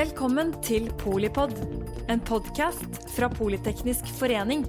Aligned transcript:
Velkommen 0.00 0.54
til 0.64 0.86
Polipod, 0.96 1.50
en 2.08 2.22
podkast 2.24 2.94
fra 3.12 3.26
Politeknisk 3.28 4.06
forening. 4.16 4.62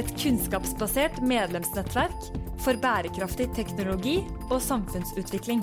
Et 0.00 0.08
kunnskapsbasert 0.22 1.18
medlemsnettverk 1.20 2.30
for 2.64 2.80
bærekraftig 2.80 3.50
teknologi 3.58 4.14
og 4.46 4.56
samfunnsutvikling. 4.64 5.60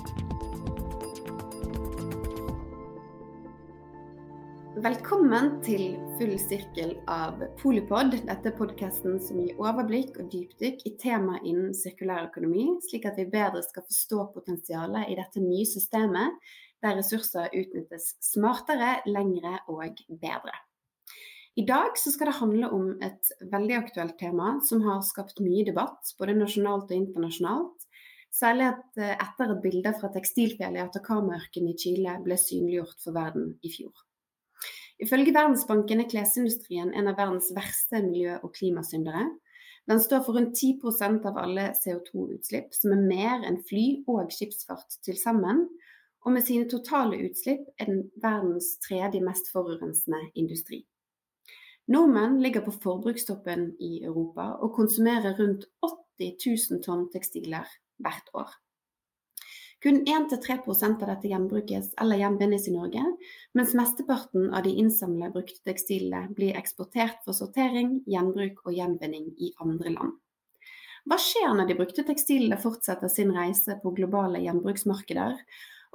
Velkommen 4.85 5.49
til 5.65 5.97
full 6.19 6.37
sirkel 6.37 6.93
av 7.09 7.41
Polipod. 7.63 8.13
Dette 8.13 8.51
er 8.51 8.57
podkasten 8.59 9.17
som 9.17 9.41
gir 9.41 9.57
overblikk 9.57 10.21
og 10.21 10.29
dypdykk 10.35 10.85
i 10.85 10.93
tema 11.01 11.41
innen 11.41 11.73
sirkulær 11.73 12.29
økonomi, 12.29 12.69
slik 12.85 13.09
at 13.09 13.17
vi 13.17 13.25
bedre 13.33 13.65
skal 13.65 13.87
forstå 13.89 14.29
potensialet 14.37 15.09
i 15.09 15.17
dette 15.17 15.41
nye 15.41 15.65
systemet 15.65 16.37
der 16.83 16.97
ressurser 16.99 17.51
utnyttes 17.51 18.13
smartere, 18.23 18.99
lengre 19.09 19.57
og 19.71 20.01
bedre. 20.21 20.55
I 21.57 21.65
dag 21.65 21.97
skal 21.97 22.29
det 22.29 22.37
handle 22.37 22.67
om 22.69 22.89
et 23.01 23.31
veldig 23.51 23.77
aktuelt 23.79 24.17
tema 24.19 24.57
som 24.67 24.83
har 24.85 25.01
skapt 25.05 25.39
mye 25.41 25.65
debatt, 25.65 26.13
både 26.19 26.35
nasjonalt 26.37 26.91
og 26.91 26.97
internasjonalt. 26.99 27.87
Særlig 28.37 28.67
at 28.69 28.99
etter 29.15 29.53
at 29.55 29.63
bilder 29.63 29.95
fra 29.97 30.11
tekstilfjellet 30.13 30.77
i 30.77 30.83
Atacama-ørkenen 30.83 31.71
i 31.71 31.79
Chile 31.81 32.19
ble 32.21 32.37
synliggjort 32.37 33.01
for 33.01 33.17
verden 33.17 33.55
i 33.65 33.71
fjor. 33.73 33.95
Ifølge 35.01 35.33
Verdensbanken 35.33 36.01
er 36.01 36.09
klesindustrien 36.09 36.93
en 36.93 37.09
av 37.09 37.17
verdens 37.17 37.49
verste 37.53 38.03
miljø- 38.05 38.39
og 38.43 38.53
klimasyndere. 38.53 39.25
Den 39.87 40.01
står 40.03 40.23
for 40.25 40.37
rundt 40.37 40.57
10% 40.57 41.25
av 41.29 41.37
alle 41.41 41.69
CO2-utslipp, 41.77 42.73
som 42.75 42.93
er 42.93 43.05
mer 43.07 43.45
enn 43.47 43.61
fly 43.69 43.85
og 44.09 44.33
skipsfart 44.35 44.97
til 45.05 45.17
sammen, 45.17 45.67
og 46.25 46.33
med 46.35 46.45
sine 46.47 46.67
totale 46.69 47.19
utslipp 47.27 47.67
er 47.79 47.89
den 47.89 48.05
verdens 48.23 48.75
tredje 48.83 49.21
mest 49.23 49.51
forurensende 49.53 50.21
industri. 50.35 50.83
Nordmenn 51.87 52.41
ligger 52.43 52.65
på 52.65 52.73
forbrukstoppen 52.83 53.69
i 53.79 54.03
Europa 54.03 54.49
og 54.59 54.73
konsumerer 54.75 55.37
rundt 55.39 55.69
80 56.19 56.71
000 56.71 56.81
tonn 56.83 57.05
tekstiler 57.13 57.69
hvert 58.03 58.33
år. 58.35 58.49
Kun 59.83 60.01
1-3% 60.09 61.03
av 61.03 61.09
dette 61.11 61.29
gjenbrukes 61.29 61.91
eller 62.01 62.17
gjenvinnes 62.17 62.65
i 62.67 62.73
Norge, 62.73 63.03
mens 63.53 63.75
mesteparten 63.77 64.49
av 64.49 64.65
de 64.65 64.73
innsamlede 64.81 65.35
brukte 65.35 65.61
tekstilene 65.69 66.33
blir 66.33 66.57
eksportert 66.57 67.21
for 67.23 67.37
sortering, 67.37 67.99
gjenbruk 68.09 68.63
og 68.65 68.73
gjenvinning 68.73 69.29
i 69.37 69.51
andre 69.61 69.93
land. 69.93 70.15
Hva 71.07 71.19
skjer 71.21 71.53
når 71.55 71.69
de 71.69 71.77
brukte 71.77 72.03
tekstilene 72.03 72.57
fortsetter 72.59 73.07
sin 73.07 73.29
reise 73.31 73.77
på 73.83 73.93
globale 73.95 74.41
gjenbruksmarkeder, 74.43 75.37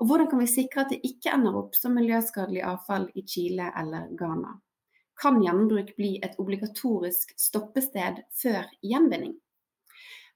og 0.01 0.09
hvordan 0.09 0.29
kan 0.31 0.43
vi 0.43 0.51
sikre 0.51 0.85
at 0.85 0.93
det 0.93 1.03
ikke 1.07 1.33
ender 1.37 1.57
opp 1.59 1.77
som 1.79 1.95
miljøskadelig 1.97 2.63
avfall 2.67 3.09
i 3.19 3.25
Chile 3.29 3.69
eller 3.79 4.09
Ghana? 4.19 4.57
Kan 5.23 5.43
gjenbruk 5.45 5.93
bli 5.99 6.17
et 6.25 6.39
obligatorisk 6.43 7.35
stoppested 7.39 8.23
før 8.43 8.71
gjenvinning? 8.83 9.37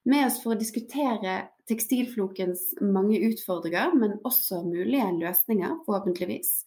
Med 0.07 0.29
oss 0.29 0.37
for 0.39 0.53
å 0.53 0.59
diskutere 0.59 1.39
tekstilflokens 1.67 2.77
mange 2.79 3.19
utfordringer, 3.27 3.91
men 3.99 4.19
også 4.27 4.61
mulige 4.63 5.09
løsninger, 5.17 5.81
forhåpentligvis, 5.83 6.61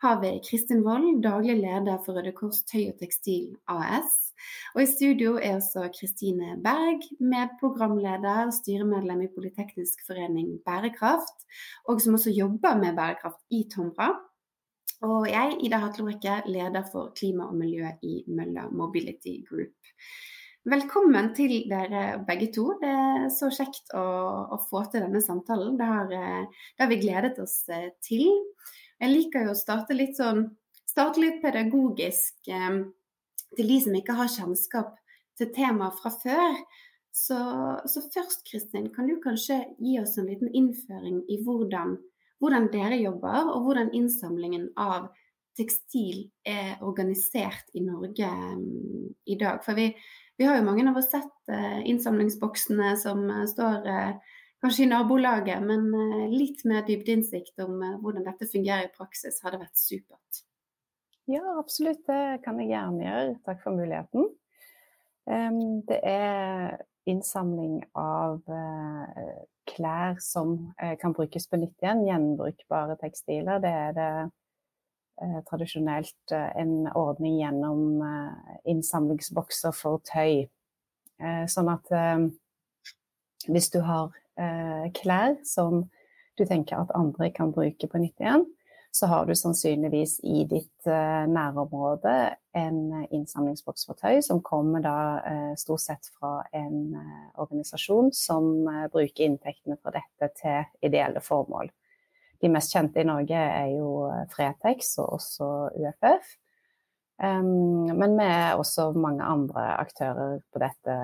har 0.00 0.22
vi 0.22 0.38
Kristin 0.46 0.84
Wold, 0.86 1.18
daglig 1.22 1.58
leder 1.58 1.98
for 2.04 2.16
Røde 2.16 2.32
Kors 2.32 2.62
Tøy 2.70 2.86
og 2.86 2.96
Tekstil 3.02 3.50
AS. 3.68 4.27
Og 4.74 4.82
i 4.82 4.88
studio 4.90 5.36
er 5.36 5.56
også 5.56 5.88
Kristine 5.94 6.56
Berg, 6.64 7.04
medprogramleder 7.20 8.46
og 8.46 8.54
styremedlem 8.56 9.26
i 9.26 9.30
Politeknisk 9.34 10.06
forening 10.06 10.56
Bærekraft, 10.66 11.46
og 11.88 12.00
som 12.00 12.18
også 12.18 12.34
jobber 12.36 12.78
med 12.80 12.96
bærekraft 12.96 13.40
i 13.50 13.64
Tomra. 13.74 14.12
Og 15.06 15.28
jeg, 15.30 15.58
Ida 15.62 15.78
Hatlebrekke, 15.84 16.40
leder 16.50 16.82
for 16.92 17.12
klima 17.18 17.46
og 17.46 17.56
miljø 17.58 17.86
i 18.02 18.24
Mølla 18.26 18.66
Mobility 18.70 19.38
Group. 19.48 19.76
Velkommen 20.68 21.30
til 21.36 21.62
dere 21.70 22.18
begge 22.26 22.50
to. 22.52 22.64
Det 22.80 22.90
er 22.90 23.28
så 23.32 23.48
kjekt 23.54 23.94
å, 23.96 24.02
å 24.52 24.58
få 24.68 24.82
til 24.90 25.06
denne 25.06 25.22
samtalen. 25.24 25.78
Det 25.78 25.86
har, 25.86 26.10
det 26.10 26.82
har, 26.82 26.90
vi 26.90 26.98
gledet 27.00 27.38
oss 27.40 27.62
eh, 27.72 27.92
til. 28.04 28.26
Jeg 28.98 29.14
liker 29.14 29.46
jo 29.46 29.54
å 29.54 29.60
starte 29.60 29.96
litt 29.96 30.18
sånn 30.18 30.48
starte 30.88 31.22
litt 31.22 31.38
pedagogisk. 31.44 32.50
Eh, 33.48 33.56
til 33.56 33.68
de 33.68 33.80
som 33.84 33.96
ikke 33.96 34.16
har 34.18 34.30
kjennskap 34.32 34.94
til 35.38 35.52
temaet 35.54 35.98
fra 36.00 36.12
før. 36.12 36.60
Så, 37.14 37.38
så, 37.88 38.02
først, 38.14 38.44
Kristin, 38.46 38.90
kan 38.94 39.08
du 39.08 39.16
kanskje 39.22 39.62
gi 39.80 39.96
oss 40.00 40.18
en 40.18 40.28
liten 40.28 40.50
innføring 40.54 41.22
i 41.26 41.40
hvordan, 41.42 41.96
hvordan 42.38 42.68
dere 42.72 43.00
jobber, 43.00 43.48
og 43.50 43.64
hvordan 43.64 43.90
innsamlingen 43.96 44.68
av 44.78 45.08
tekstil 45.58 46.28
er 46.46 46.76
organisert 46.86 47.72
i 47.74 47.82
Norge 47.82 48.28
i 49.26 49.38
dag. 49.40 49.64
For 49.64 49.74
vi, 49.74 49.88
vi, 50.38 50.46
har 50.46 50.60
jo 50.60 50.66
mange 50.68 50.86
av 50.86 51.00
oss 51.00 51.10
sett 51.10 51.50
uh, 51.50 51.80
innsamlingsboksene 51.90 52.92
som 53.00 53.24
uh, 53.32 53.42
står 53.50 53.88
uh, 53.88 54.36
kanskje 54.62 54.84
i 54.84 54.90
nabolaget, 54.92 55.64
men 55.64 55.88
litt 56.34 56.62
mer 56.66 56.86
dybdeinnsikt 56.86 57.62
om 57.62 57.78
hvordan 58.02 58.24
dette 58.26 58.46
fungerer 58.50 58.88
i 58.88 58.94
praksis 58.94 59.38
hadde 59.44 59.60
vært 59.60 59.78
supert. 59.78 60.40
Ja, 61.28 61.58
absolutt. 61.58 62.06
Det 62.06 62.40
kan 62.44 62.56
jeg 62.56 62.70
gjerne 62.72 63.04
gjøre. 63.04 63.32
Takk 63.44 63.58
for 63.60 63.76
muligheten. 63.76 64.30
Det 65.88 65.98
er 66.08 66.78
innsamling 67.08 67.82
av 67.92 68.40
eh, 68.48 69.34
klær 69.68 70.16
som 70.24 70.54
eh, 70.80 70.94
kan 71.00 71.12
brukes 71.12 71.44
på 71.48 71.60
nytt 71.60 71.84
igjen. 71.84 72.06
Gjenbrukbare 72.08 72.96
tekstiler. 73.02 73.60
Det 73.60 73.74
er 73.84 73.94
det 73.98 74.08
eh, 75.20 75.38
tradisjonelt 75.50 76.32
en 76.32 76.74
ordning 76.96 77.42
gjennom 77.42 78.00
innsamlingsbokser 78.64 79.76
for 79.76 80.00
tøy. 80.08 80.46
Sånn 81.50 81.68
at 81.72 81.88
hvis 83.50 83.72
du 83.74 83.80
har 83.82 84.14
klær 84.94 85.34
som 85.42 85.80
du 86.38 86.44
tenker 86.46 86.78
at 86.78 86.92
andre 86.94 87.32
kan 87.34 87.50
bruke 87.50 87.88
på 87.90 87.98
nytt 87.98 88.22
igjen, 88.22 88.46
så 88.90 89.06
har 89.06 89.26
du 89.26 89.34
sannsynligvis 89.36 90.18
i 90.26 90.44
ditt 90.48 90.88
uh, 90.88 91.24
nærområde 91.30 92.14
en 92.58 92.80
innsamlingsboks 93.14 93.86
for 93.86 93.98
tøy 94.00 94.22
som 94.24 94.42
kommer 94.42 94.82
da 94.84 94.96
uh, 95.22 95.52
stort 95.60 95.84
sett 95.84 96.10
fra 96.18 96.40
en 96.56 96.96
organisasjon 97.38 98.10
som 98.16 98.50
bruker 98.92 99.28
inntektene 99.28 99.78
fra 99.82 99.94
dette 99.94 100.32
til 100.40 100.88
ideelle 100.88 101.22
formål. 101.22 101.70
De 102.42 102.50
mest 102.52 102.74
kjente 102.74 103.02
i 103.02 103.06
Norge 103.06 103.38
er 103.38 103.72
jo 103.74 104.08
Fretex 104.30 104.94
og 105.02 105.16
også 105.18 105.48
UFF. 105.74 106.36
Men 107.18 108.12
vi 108.14 108.26
er 108.30 108.54
også 108.54 108.92
mange 108.94 109.26
andre 109.26 109.64
aktører 109.80 110.36
på 110.54 110.62
dette, 110.62 110.94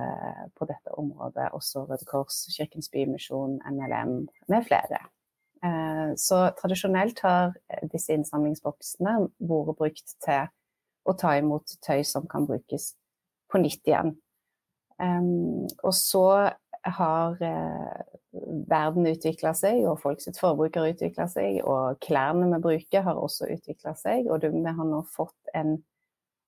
på 0.55 0.69
dette 0.71 0.95
området. 0.95 1.49
Også 1.59 1.83
Røde 1.89 2.07
Kors, 2.07 2.45
Kirkens 2.55 2.87
Bymisjon, 2.93 3.59
NLM 3.67 4.21
med 4.47 4.69
flere. 4.69 5.03
Eh, 5.65 6.11
så 6.21 6.41
tradisjonelt 6.59 7.23
har 7.25 7.55
disse 7.93 8.13
innsamlingsboksene 8.17 9.17
vært 9.39 9.79
brukt 9.79 10.19
til 10.25 10.51
å 11.05 11.17
ta 11.21 11.37
imot 11.39 11.77
tøy 11.85 12.05
som 12.09 12.29
kan 12.29 12.47
brukes 12.49 12.93
på 13.53 13.61
nytt 13.63 13.89
igjen. 13.89 14.15
Og 15.83 15.91
så 15.97 16.27
har 16.85 17.43
eh, 17.43 18.03
verden 18.69 19.07
utvikla 19.09 19.55
seg, 19.57 19.83
og 19.89 20.01
folks 20.03 20.29
forbruk 20.39 20.77
har 20.79 20.93
utvikla 20.93 21.27
seg, 21.31 21.61
og 21.65 21.99
klærne 22.05 22.49
vi 22.53 22.61
bruker 22.67 23.07
har 23.07 23.21
også 23.21 23.49
utvikla 23.55 23.95
seg. 23.99 24.29
Og 24.29 24.45
vi 24.45 24.65
har 24.69 24.89
nå 24.89 25.03
fått 25.15 25.55
en 25.55 25.79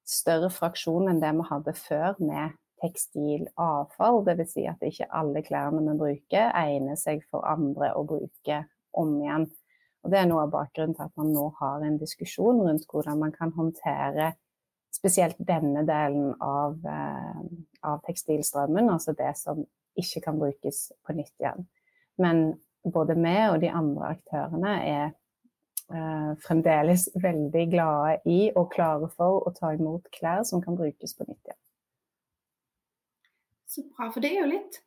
større 0.06 0.50
fraksjon 0.54 1.10
enn 1.10 1.22
det 1.22 1.32
vi 1.38 1.48
hadde 1.50 1.76
før 1.78 2.20
med 2.22 2.56
tekstilavfall. 2.82 4.22
Dvs. 4.26 4.52
Si 4.52 4.66
at 4.68 4.82
ikke 4.84 5.08
alle 5.10 5.42
klærne 5.46 5.82
vi 5.86 5.98
bruker 5.98 6.52
egner 6.52 6.98
seg 7.00 7.24
for 7.30 7.46
andre 7.48 7.94
å 7.96 8.04
bruke 8.06 8.64
om 8.96 9.14
igjen. 9.20 9.46
Og 10.04 10.10
Det 10.12 10.18
er 10.20 10.28
noe 10.30 10.44
av 10.46 10.52
bakgrunnen 10.54 10.94
til 10.94 11.06
at 11.08 11.16
man 11.18 11.32
nå 11.34 11.48
har 11.60 11.82
en 11.82 11.98
diskusjon 11.98 12.60
rundt 12.62 12.86
hvordan 12.90 13.18
man 13.18 13.32
kan 13.34 13.52
håndtere 13.56 14.34
spesielt 14.94 15.38
denne 15.38 15.82
delen 15.86 16.30
av, 16.40 16.78
eh, 16.86 17.40
av 17.82 18.00
tekstilstrømmen, 18.06 18.90
altså 18.90 19.16
det 19.18 19.32
som 19.36 19.64
ikke 19.98 20.22
kan 20.24 20.38
brukes 20.38 20.92
på 21.04 21.16
nytt 21.16 21.34
igjen. 21.40 21.66
Men 22.18 22.60
både 22.84 23.16
vi 23.18 23.36
og 23.50 23.60
de 23.60 23.70
andre 23.70 24.14
aktørene 24.14 24.74
er 24.86 25.04
eh, 25.90 26.32
fremdeles 26.46 27.08
veldig 27.14 27.66
glade 27.70 28.18
i 28.30 28.40
og 28.54 28.70
klare 28.72 29.10
for 29.12 29.46
å 29.46 29.54
ta 29.54 29.74
imot 29.74 30.08
klær 30.14 30.44
som 30.48 30.62
kan 30.62 30.78
brukes 30.78 31.14
på 31.14 31.26
nytt 31.28 31.50
igjen. 31.50 31.62
Så 33.66 33.84
bra, 33.90 34.08
for 34.12 34.22
det 34.24 34.32
er 34.32 34.44
jo 34.44 34.52
litt 34.54 34.80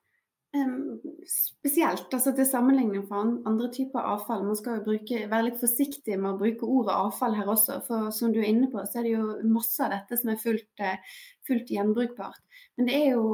spesielt 1.30 2.14
altså 2.14 2.32
til 2.34 2.48
sammenligning 2.48 3.04
for 3.08 3.36
andre 3.48 3.70
typer 3.74 4.02
avfall. 4.02 4.46
Man 4.48 4.58
skal 4.58 4.80
jo 4.80 4.86
bruke, 4.88 5.26
være 5.30 5.50
litt 5.50 5.60
forsiktig 5.62 6.18
med 6.18 6.32
å 6.32 6.40
bruke 6.40 6.66
ordet 6.66 6.96
avfall 6.96 7.38
her 7.38 7.52
også. 7.54 7.82
For 7.86 8.10
som 8.16 8.34
du 8.34 8.40
er 8.42 8.50
inne 8.50 8.70
på, 8.72 8.82
så 8.86 9.02
er 9.02 9.08
det 9.08 9.14
jo 9.14 9.28
masse 9.50 9.84
av 9.86 9.94
dette 9.94 10.18
som 10.18 10.34
er 10.34 10.42
fullt, 10.42 10.72
eh, 10.82 11.20
fullt 11.48 11.70
gjenbrukbart. 11.76 12.42
Men 12.78 12.90
det 12.90 12.98
er 12.98 13.14
jo 13.14 13.28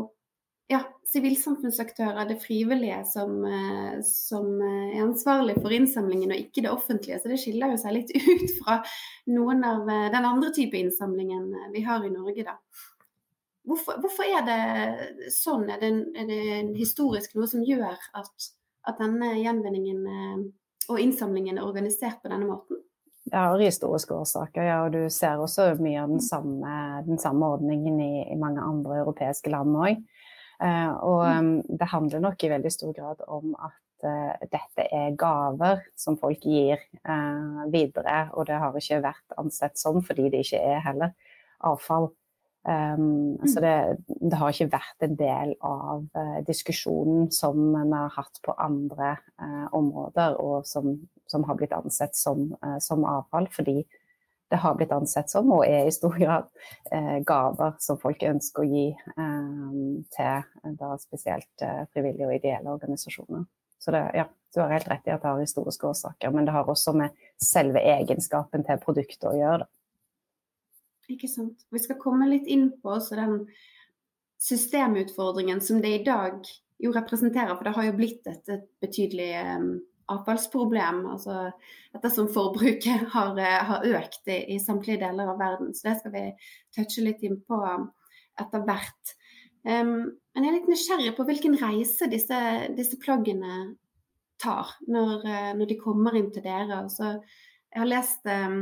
ja, 0.68 0.82
sivilsamfunnsaktører, 1.08 2.26
det 2.28 2.40
frivillige, 2.42 3.04
som, 3.06 3.38
eh, 3.46 4.02
som, 4.02 4.50
er 4.66 5.04
ansvarlig 5.06 5.56
for 5.62 5.72
innsamlingen, 5.72 6.34
og 6.34 6.42
ikke 6.42 6.66
det 6.66 6.74
offentlige. 6.74 7.22
Så 7.22 7.32
det 7.32 7.40
skiller 7.40 7.76
jo 7.76 7.80
seg 7.80 7.96
litt 7.96 8.12
ut 8.34 8.58
fra 8.60 8.82
noen 9.32 9.64
av 9.64 9.88
den 9.88 10.26
andre 10.26 10.52
type 10.52 10.76
innsamlingen 10.76 11.48
vi 11.72 11.86
har 11.86 12.04
i 12.04 12.12
Norge, 12.12 12.44
da. 12.44 12.60
Hvorfor, 13.66 13.98
hvorfor 14.04 14.28
er 14.30 14.46
det 14.46 15.30
sånn? 15.34 15.66
Er 15.74 15.82
det, 15.82 15.92
er 16.14 16.30
det, 16.30 16.42
historisk 16.78 17.34
noe 17.38 17.50
som 17.50 17.64
gjør 17.66 17.96
at, 18.18 18.50
at 18.86 19.00
denne 19.02 19.32
gjenvinningen 19.40 20.04
og 20.86 21.00
innsamlingen 21.02 21.58
er 21.58 21.66
organisert 21.66 22.22
på 22.22 22.30
denne 22.30 22.46
måten? 22.50 22.84
Det 23.26 23.38
har 23.42 23.58
historiske 23.58 24.14
årsaker, 24.14 24.68
ja. 24.68 24.82
Og 24.86 24.94
du 24.94 25.10
ser 25.10 25.42
også 25.42 25.72
mye 25.82 26.04
av 26.04 26.12
den 26.14 26.22
samme, 26.22 26.74
den 27.08 27.18
samme 27.22 27.48
ordningen 27.56 27.98
i, 28.02 28.12
i, 28.30 28.38
mange 28.38 28.62
andre 28.62 29.00
europeiske 29.02 29.50
land 29.54 29.74
òg. 29.74 30.04
Uh, 30.62 30.92
og 31.04 31.24
um, 31.26 31.50
det 31.68 31.88
handler 31.92 32.22
nok 32.24 32.46
i 32.46 32.52
veldig 32.54 32.72
stor 32.72 32.94
grad 32.96 33.24
om 33.28 33.58
at 33.58 34.06
uh, 34.06 34.46
dette 34.46 34.86
er 34.94 35.18
gaver 35.20 35.82
som 36.00 36.20
folk 36.22 36.46
gir 36.46 36.86
videre. 37.74 38.20
Og 38.38 38.46
det 38.48 38.62
har 38.62 38.78
ikke 38.78 39.02
vært 39.04 39.40
ansett 39.42 39.82
sånn 39.82 40.06
fordi 40.06 40.30
det 40.30 40.46
ikke 40.46 40.62
er 40.62 40.86
heller 40.86 41.34
avfall. 41.66 42.12
Um, 42.66 43.38
så 43.48 43.62
det, 43.62 43.98
det, 44.08 44.38
har 44.40 44.50
ikke 44.50 44.72
vært 44.74 45.04
en 45.06 45.18
del 45.20 45.52
av 45.62 46.08
uh, 46.18 46.40
diskusjonen 46.48 47.28
som 47.30 47.60
vi 47.76 47.92
har 47.92 48.16
hatt 48.16 48.40
på 48.42 48.56
andre 48.58 49.12
uh, 49.38 49.68
områder, 49.78 50.40
og 50.42 50.66
som, 50.66 50.96
som, 51.30 51.46
har 51.46 51.60
blitt 51.60 51.76
ansett 51.78 52.18
som, 52.18 52.48
uh, 52.66 52.80
som, 52.82 53.06
avfall, 53.06 53.46
fordi 53.54 53.84
det 54.50 54.62
har 54.64 54.74
blitt 54.80 54.96
ansett 54.98 55.30
som, 55.30 55.52
og 55.54 55.62
er 55.68 55.86
i 55.86 55.94
stor 55.94 56.18
grad, 56.22 56.50
gaver 57.26 57.78
som 57.82 57.98
folk 57.98 58.22
ønsker 58.24 58.62
å 58.62 58.68
gi 58.70 58.84
um, 59.18 60.04
til 60.14 60.76
da 60.78 60.92
spesielt 61.02 61.66
frivillige 61.94 62.28
og 62.28 62.36
ideelle 62.36 62.76
organisasjoner. 62.78 63.48
Så 63.82 63.94
det, 63.94 64.04
ja, 64.14 64.28
du 64.54 64.62
har 64.62 64.74
helt 64.74 64.90
rett 64.90 65.10
i 65.10 65.16
at 65.16 65.26
det 65.26 65.32
har 65.32 65.42
historiske 65.42 65.90
årsaker, 65.90 66.30
men 66.34 66.46
det 66.46 66.54
har 66.54 66.70
også 66.70 66.94
med 66.98 67.18
selve 67.42 67.82
egenskapen 67.82 68.66
til 68.70 68.82
produktet 68.86 69.28
å 69.30 69.34
gjøre. 69.38 69.66
det. 69.66 69.85
Ikke 71.12 71.30
sant. 71.30 71.66
Vi 71.72 71.82
skal 71.82 72.00
komme 72.02 72.28
litt 72.30 72.48
inn 72.50 72.70
på 72.82 72.96
også 72.98 73.18
den 73.20 73.42
systemutfordringen 74.42 75.62
som 75.64 75.82
det 75.82 75.92
i 76.00 76.06
dag 76.06 76.42
jo 76.82 76.92
representerer, 76.94 77.54
for 77.56 77.68
det 77.68 77.76
har 77.78 77.88
jo 77.88 77.98
blitt 77.98 78.26
et, 78.28 78.44
et 78.52 78.66
betydelig 78.84 79.30
um, 79.56 79.70
avfallsproblem. 80.12 81.04
Altså 81.14 81.38
ettersom 81.96 82.30
forbruket 82.34 83.08
har, 83.16 83.38
eh, 83.40 83.62
har 83.70 83.88
økt 84.02 84.28
i, 84.32 84.42
i, 84.56 84.60
samtlige 84.62 85.02
deler 85.06 85.32
av 85.34 85.40
verden. 85.42 85.74
Så 85.74 85.90
det 85.90 86.00
skal 86.02 86.16
vi 86.16 86.26
touche 86.76 87.06
litt 87.06 87.24
inn 87.26 87.40
på 87.48 87.62
etter 88.42 88.68
hvert. 88.68 89.16
Um, 89.66 90.14
men 90.36 90.44
jeg 90.44 90.52
er 90.52 90.58
litt 90.60 90.70
nysgjerrig 90.70 91.16
på 91.18 91.26
hvilken 91.26 91.56
reise 91.58 92.10
disse, 92.12 92.38
disse 92.78 93.00
plaggene 93.02 93.76
tar 94.42 94.76
når, 94.92 95.24
eh, 95.26 95.52
når, 95.58 95.70
de 95.72 95.78
kommer 95.80 96.18
inn 96.20 96.32
til 96.36 96.44
dere. 96.46 96.84
Altså, 96.84 97.16
jeg 97.72 97.82
har 97.82 97.90
lest 97.90 98.28
um, 98.30 98.60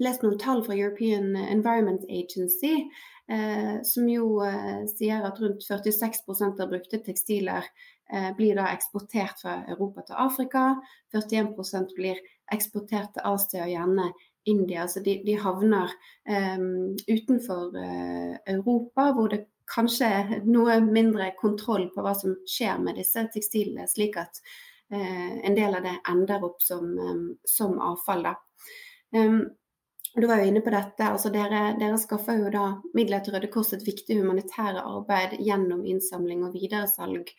lest 0.00 0.22
noen 0.24 0.38
tall 0.40 0.62
fra 0.64 0.76
European 0.76 1.36
Environment 1.36 2.04
Agency, 2.08 2.88
eh, 3.28 3.80
som 3.84 4.08
jo 4.08 4.40
eh, 4.46 4.84
sier 4.90 5.24
at 5.26 5.40
rundt 5.42 5.64
46% 5.68 6.60
av 6.62 6.70
brukte 6.70 7.02
tekstiler 7.04 7.66
eh, 8.12 8.30
blir 8.36 8.56
da 8.58 8.70
eksportert 8.72 9.42
fra 9.42 9.62
Europa 9.68 10.06
til 10.08 10.18
Afrika. 10.24 10.66
41% 11.14 11.96
blir 11.96 12.20
eksportert 12.52 13.14
til 13.16 13.26
Asia 13.28 13.66
og 13.66 13.72
gjerne 13.72 14.10
India. 14.44 14.88
Så 14.88 15.00
de, 15.00 15.20
de 15.26 15.38
havner 15.38 15.94
eh, 16.28 16.58
utenfor 17.08 17.78
eh, 17.78 18.36
Europa, 18.54 19.10
hvor 19.16 19.32
det 19.32 19.46
kanskje 19.72 20.08
er 20.08 20.36
noe 20.44 20.80
mindre 20.84 21.30
kontroll 21.38 21.88
på 21.94 22.04
hva 22.04 22.12
som 22.18 22.34
skjer 22.48 22.80
med 22.82 22.98
disse 23.00 23.22
tekstilene, 23.32 23.86
slik 23.88 24.18
at 24.20 24.42
eh, 24.92 25.38
en 25.46 25.56
del 25.56 25.78
av 25.78 25.86
det 25.86 25.96
ender 26.10 26.44
opp 26.48 26.60
som, 26.64 26.90
som 27.48 27.78
avfall. 27.80 28.26
da. 28.26 28.36
Um, 29.12 29.42
du 30.20 30.26
var 30.26 30.42
jo 30.42 30.44
inne 30.44 30.60
på 30.60 30.70
dette. 30.70 31.04
altså 31.08 31.30
Dere, 31.32 31.72
dere 31.80 31.98
skaffer 31.98 32.42
jo 32.42 32.52
da 32.52 32.66
midler 32.94 33.22
til 33.24 33.34
Røde 33.36 33.48
Kors 33.52 33.72
et 33.72 33.86
viktig 33.86 34.18
humanitære 34.20 34.84
arbeid 34.84 35.38
gjennom 35.40 35.86
innsamling 35.88 36.44
og 36.44 36.56
videresalg 36.56 37.32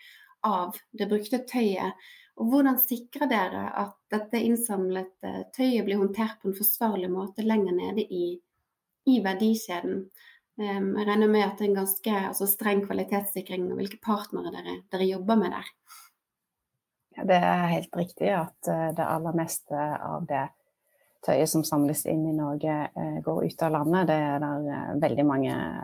av 0.47 0.79
det 0.91 1.07
brukte 1.11 1.43
tøyet. 1.49 1.93
Og 2.41 2.49
Hvordan 2.49 2.79
sikrer 2.81 3.29
dere 3.29 3.67
at 3.77 3.93
dette 4.09 4.41
innsamlede 4.41 5.43
tøyet 5.53 5.85
blir 5.85 6.01
håndtert 6.01 6.39
på 6.41 6.49
en 6.49 6.57
forsvarlig 6.57 7.11
måte 7.13 7.45
lenger 7.45 7.77
nede 7.77 8.07
i, 8.09 8.39
i 9.05 9.19
verdikjeden? 9.21 10.07
Um, 10.57 10.91
jeg 10.97 11.07
regner 11.07 11.29
med 11.29 11.45
at 11.45 11.57
det 11.57 11.65
er 11.65 11.69
en 11.71 11.79
ganske 11.79 12.15
altså 12.29 12.47
streng 12.49 12.83
kvalitetssikring 12.85 13.69
og 13.71 13.79
hvilke 13.79 14.01
partnere 14.01 14.53
dere, 14.53 14.79
dere 14.93 15.07
jobber 15.09 15.39
med 15.45 15.53
der. 15.53 15.71
Ja, 17.13 17.25
det 17.29 17.37
er 17.37 17.69
helt 17.69 17.97
riktig 17.97 18.29
at 18.33 18.69
eh, 18.69 18.89
det 18.97 19.05
aller 19.05 19.35
meste 19.37 19.77
av 19.77 20.25
det 20.29 20.47
tøyet 21.23 21.49
som 21.49 21.63
samles 21.65 22.03
inn 22.09 22.23
i 22.27 22.35
Norge, 22.35 22.73
eh, 22.95 23.19
går 23.23 23.45
ut 23.45 23.63
av 23.63 23.71
landet. 23.71 24.07
Det 24.09 24.15
er 24.15 24.41
det 24.43 24.51
eh, 24.75 24.95
veldig 25.03 25.25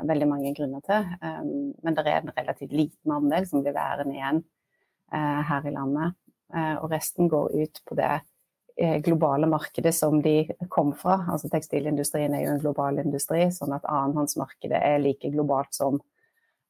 veldig 0.10 0.28
mange 0.28 0.54
grunner 0.58 0.84
til. 0.86 1.14
Um, 1.22 1.52
men 1.84 1.96
det 1.96 2.08
er 2.08 2.22
en 2.22 2.34
relativt 2.36 2.74
liten 2.76 3.14
andel 3.16 3.48
som 3.48 3.64
blir 3.64 3.76
værende 3.76 4.18
igjen 4.18 4.42
eh, 5.14 5.42
her 5.52 5.68
i 5.68 5.76
landet. 5.76 6.18
Og 6.50 6.90
resten 6.90 7.28
går 7.30 7.52
ut 7.62 7.76
på 7.86 7.94
det 7.94 8.24
globale 9.06 9.46
markedet 9.46 9.92
som 9.94 10.16
de 10.26 10.48
kom 10.74 10.96
fra. 10.98 11.20
Altså 11.30 11.46
Tekstilindustrien 11.54 12.34
er 12.34 12.42
jo 12.42 12.56
en 12.56 12.64
global 12.64 12.98
industri, 12.98 13.44
sånn 13.54 13.76
at 13.76 13.86
annenhåndsmarkedet 13.86 14.80
er 14.82 14.98
like 15.04 15.30
globalt 15.30 15.78
som, 15.78 16.00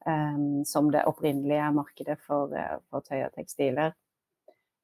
um, 0.04 0.60
som 0.68 0.90
det 0.92 1.06
opprinnelige 1.08 1.70
markedet 1.72 2.18
for, 2.20 2.52
for 2.92 3.08
tøy 3.08 3.22
og 3.22 3.32
tekstiler. 3.38 3.96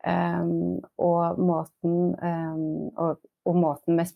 Um, 0.00 0.80
og 0.96 1.36
måten 1.44 2.16
um, 2.16 2.88
og 2.96 3.20
og 3.46 3.58
måten 3.58 3.98
vi 4.00 4.06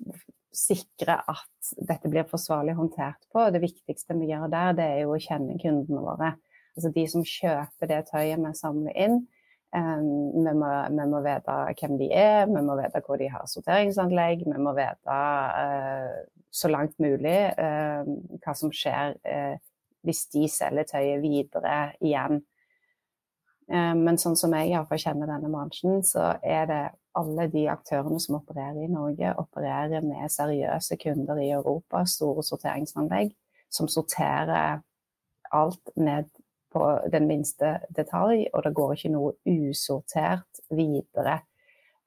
sikrer 0.55 1.23
at 1.31 1.73
dette 1.79 2.11
blir 2.11 2.27
forsvarlig 2.29 2.75
håndtert 2.79 3.23
på. 3.33 3.47
Det 3.55 3.63
viktigste 3.63 4.17
vi 4.19 4.31
gjør 4.33 4.49
der, 4.51 4.73
det 4.79 4.87
er 4.87 5.03
jo 5.05 5.15
å 5.15 5.21
kjenne 5.23 5.59
kundene 5.63 6.03
våre. 6.05 6.33
Altså 6.77 6.91
de 6.95 7.05
som 7.11 7.27
kjøper 7.27 7.91
det 7.91 8.01
tøyet 8.11 8.43
vi 8.43 8.55
samler 8.59 8.99
inn. 9.07 9.23
Um, 9.71 10.35
vi, 10.35 10.51
må, 10.59 10.69
vi, 10.91 11.05
må, 11.07 11.21
vite 11.23 11.57
hvem 11.79 11.93
de 12.01 12.09
er, 12.11 12.49
vi 12.51 12.63
må 12.67 12.75
vite 12.75 13.03
hvor 13.07 13.21
de 13.21 13.29
har 13.31 13.47
sorteringsanlegg. 13.47 14.43
Vi 14.49 14.63
må 14.63 14.75
vite 14.75 15.19
uh, 15.19 16.17
så 16.51 16.71
langt 16.73 16.97
mulig 17.03 17.39
uh, 17.55 18.03
hva 18.43 18.55
som 18.59 18.75
skjer 18.75 19.15
uh, 19.23 19.55
hvis 20.07 20.25
de 20.33 20.49
selger 20.51 20.89
tøyet 20.89 21.23
videre 21.23 21.77
igjen. 22.03 22.41
Men 23.71 24.17
sånn 24.19 24.35
som 24.35 24.51
jeg 24.57 24.73
iallfall 24.73 24.99
kjenner 24.99 25.29
denne 25.31 25.47
bransjen, 25.53 26.01
så 26.03 26.33
er 26.43 26.65
det 26.67 26.81
alle 27.19 27.47
de 27.53 27.65
aktørene 27.71 28.19
som 28.23 28.41
opererer 28.41 28.83
i 28.83 28.91
Norge, 28.91 29.31
opererer 29.39 30.03
med 30.03 30.33
seriøse 30.33 30.99
kunder 30.99 31.39
i 31.39 31.53
Europa, 31.55 32.03
store 32.03 32.43
sorteringsanlegg, 32.47 33.31
som 33.71 33.87
sorterer 33.91 34.81
alt 35.55 35.93
ned 35.97 36.31
på 36.71 36.87
den 37.13 37.27
minste 37.27 37.79
detalj, 37.97 38.47
og 38.55 38.65
det 38.65 38.75
går 38.75 38.95
ikke 38.95 39.13
noe 39.15 39.33
usortert 39.47 40.63
videre 40.71 41.41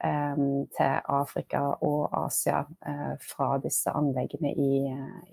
um, 0.03 0.63
til 0.71 0.99
Afrika 1.11 1.65
og 1.83 2.15
Asia 2.23 2.63
uh, 2.63 3.15
fra 3.19 3.57
disse 3.63 3.91
anleggene 3.91 4.53
i, 4.55 4.85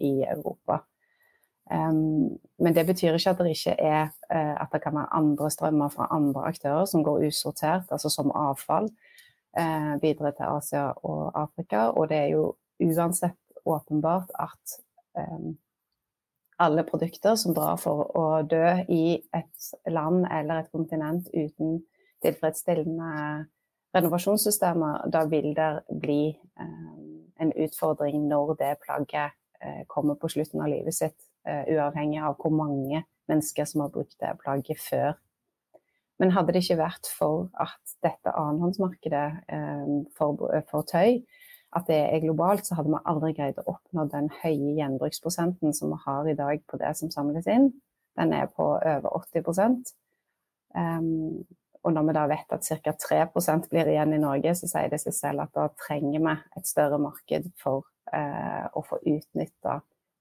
i 0.02 0.14
Europa. 0.26 0.80
Um, 1.70 2.38
men 2.58 2.74
det 2.74 2.86
betyr 2.86 3.14
ikke 3.14 3.30
at 3.30 3.38
det 3.38 3.52
ikke 3.54 3.76
er 3.78 4.08
uh, 4.34 4.62
at 4.62 4.72
det 4.72 4.82
kan 4.82 4.94
være 4.94 5.14
andre 5.14 5.50
strømmer 5.50 5.88
fra 5.88 6.08
andre 6.10 6.42
aktører 6.50 6.84
som 6.84 7.04
går 7.06 7.26
usortert, 7.28 7.86
altså 7.90 8.10
som 8.10 8.32
avfall 8.34 8.88
uh, 9.58 10.02
videre 10.02 10.32
til 10.32 10.48
Asia 10.48 10.88
og 10.90 11.42
Afrika. 11.42 11.78
Og 11.78 12.08
det 12.08 12.16
er 12.16 12.26
jo 12.34 12.54
uansett 12.82 13.38
åpenbart 13.64 14.30
at 14.38 14.80
um, 15.14 15.58
alle 16.58 16.84
produkter 16.84 17.34
som 17.34 17.54
drar 17.54 17.78
for 17.78 18.10
å 18.18 18.26
dø 18.42 18.66
i 18.88 19.22
et 19.34 19.70
land 19.86 20.26
eller 20.26 20.64
et 20.64 20.72
kontinent 20.74 21.30
uten 21.34 21.80
tilfredsstillende 22.22 23.46
renovasjonssystemer, 23.94 25.06
da 25.06 25.24
vil 25.30 25.52
det 25.54 25.72
bli 26.02 26.22
um, 26.60 27.30
en 27.40 27.52
utfordring 27.56 28.26
når 28.28 28.54
det 28.58 28.76
plagget 28.84 29.38
uh, 29.62 29.82
kommer 29.86 30.18
på 30.18 30.34
slutten 30.34 30.66
av 30.66 30.74
livet 30.74 30.98
sitt, 30.98 31.29
uavhengig 31.46 32.20
av 32.20 32.36
hvor 32.40 32.52
mange 32.52 33.04
mennesker 33.30 33.64
som 33.68 33.84
har 33.84 33.92
brukt 33.94 34.16
det 34.20 34.34
plagget 34.42 34.80
før 34.82 35.14
men 36.20 36.34
hadde 36.36 36.52
det 36.52 36.60
ikke 36.64 36.82
vært 36.82 37.08
for 37.16 37.46
at 37.60 37.94
dette 38.04 38.32
annenhåndsmarkedet 38.36 39.28
eh, 39.56 39.92
for, 40.16 40.42
for, 40.68 40.84
tøy, 40.84 41.22
at 41.76 41.86
det 41.88 42.00
er 42.02 42.24
globalt, 42.24 42.66
så 42.66 42.76
hadde 42.76 42.92
vi 42.92 43.00
aldri 43.08 43.30
greid 43.38 43.60
å 43.62 43.68
oppnå 43.72 44.04
den 44.12 44.28
høye 44.42 44.74
gjenbruksprosenten 44.76 45.72
som 45.76 45.94
vi 45.94 46.00
har 46.04 46.28
i 46.28 46.36
dag 46.36 46.60
på 46.68 46.80
det 46.82 46.92
som 46.98 47.12
samles 47.14 47.48
inn. 47.48 47.70
Den 48.20 48.34
er 48.36 48.50
på 48.52 48.66
over 48.76 49.08
80 49.22 49.48
um, 49.48 49.78
ehm, 50.76 51.10
Og 51.80 51.94
når 51.94 52.08
vi 52.08 52.14
da 52.18 52.26
vet 52.28 52.52
at 52.52 52.66
ca. 52.84 52.92
3 52.92 53.22
blir 53.70 53.88
igjen 53.88 54.12
i 54.12 54.20
Norge, 54.20 54.52
så 54.58 54.68
sier 54.68 54.90
det 54.92 55.00
seg 55.00 55.14
selv 55.16 55.46
at 55.46 55.54
da 55.56 55.70
trenger 55.86 56.20
vi 56.20 56.34
et 56.58 56.66
større 56.68 56.98
marked 57.00 57.48
for 57.56 57.86
uh, 58.12 58.66
å 58.76 58.82
få 58.84 58.98
utnytta 59.06 59.78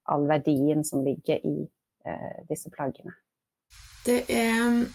all 0.09 0.27
verdien 0.29 0.85
som 0.85 1.03
ligger 1.05 1.45
i 1.45 1.57
eh, 2.05 2.39
disse 2.49 2.71
plaggene. 2.73 3.15
Det 4.05 4.23
er 4.31 4.87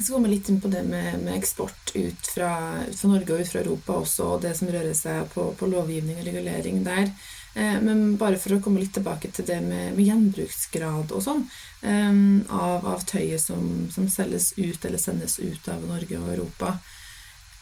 jeg 0.00 0.06
skal 0.06 0.16
komme 0.16 0.30
litt 0.32 0.46
inn 0.48 0.60
på 0.64 0.68
det 0.72 0.80
med, 0.88 1.18
med 1.26 1.34
eksport 1.36 1.90
ut 1.92 2.28
fra, 2.32 2.54
ut 2.88 2.96
fra, 2.96 3.08
Norge 3.10 3.34
og 3.34 3.42
ut 3.42 3.50
fra 3.50 3.60
Europa 3.60 3.96
også, 4.00 4.28
og 4.32 4.38
det 4.40 4.54
som 4.56 4.70
rører 4.72 4.94
seg 4.96 5.26
på, 5.34 5.50
på 5.60 5.68
lovgivning 5.68 6.16
og 6.16 6.24
regulering 6.24 6.78
der. 6.86 7.10
Eh, 7.52 7.76
men 7.84 8.14
bare 8.16 8.38
for 8.40 8.56
å 8.56 8.62
komme 8.64 8.80
litt 8.80 8.94
tilbake 8.96 9.28
til 9.36 9.44
det 9.44 9.58
med, 9.60 9.90
med 9.98 10.06
gjenbruksgrad 10.06 11.12
og 11.12 11.20
sånn, 11.26 11.44
eh, 11.84 12.16
av, 12.48 12.88
av, 12.94 13.04
tøyet 13.04 13.44
som, 13.44 13.66
som, 13.92 14.08
selges 14.08 14.54
ut 14.56 14.88
eller 14.88 15.04
sendes 15.04 15.36
ut 15.36 15.68
av 15.68 15.84
Norge 15.84 16.16
og 16.22 16.32
Europa. 16.32 16.72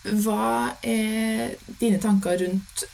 Hva 0.06 0.78
er 0.86 1.56
dine 1.80 1.98
tanker 1.98 2.38
rundt 2.44 2.86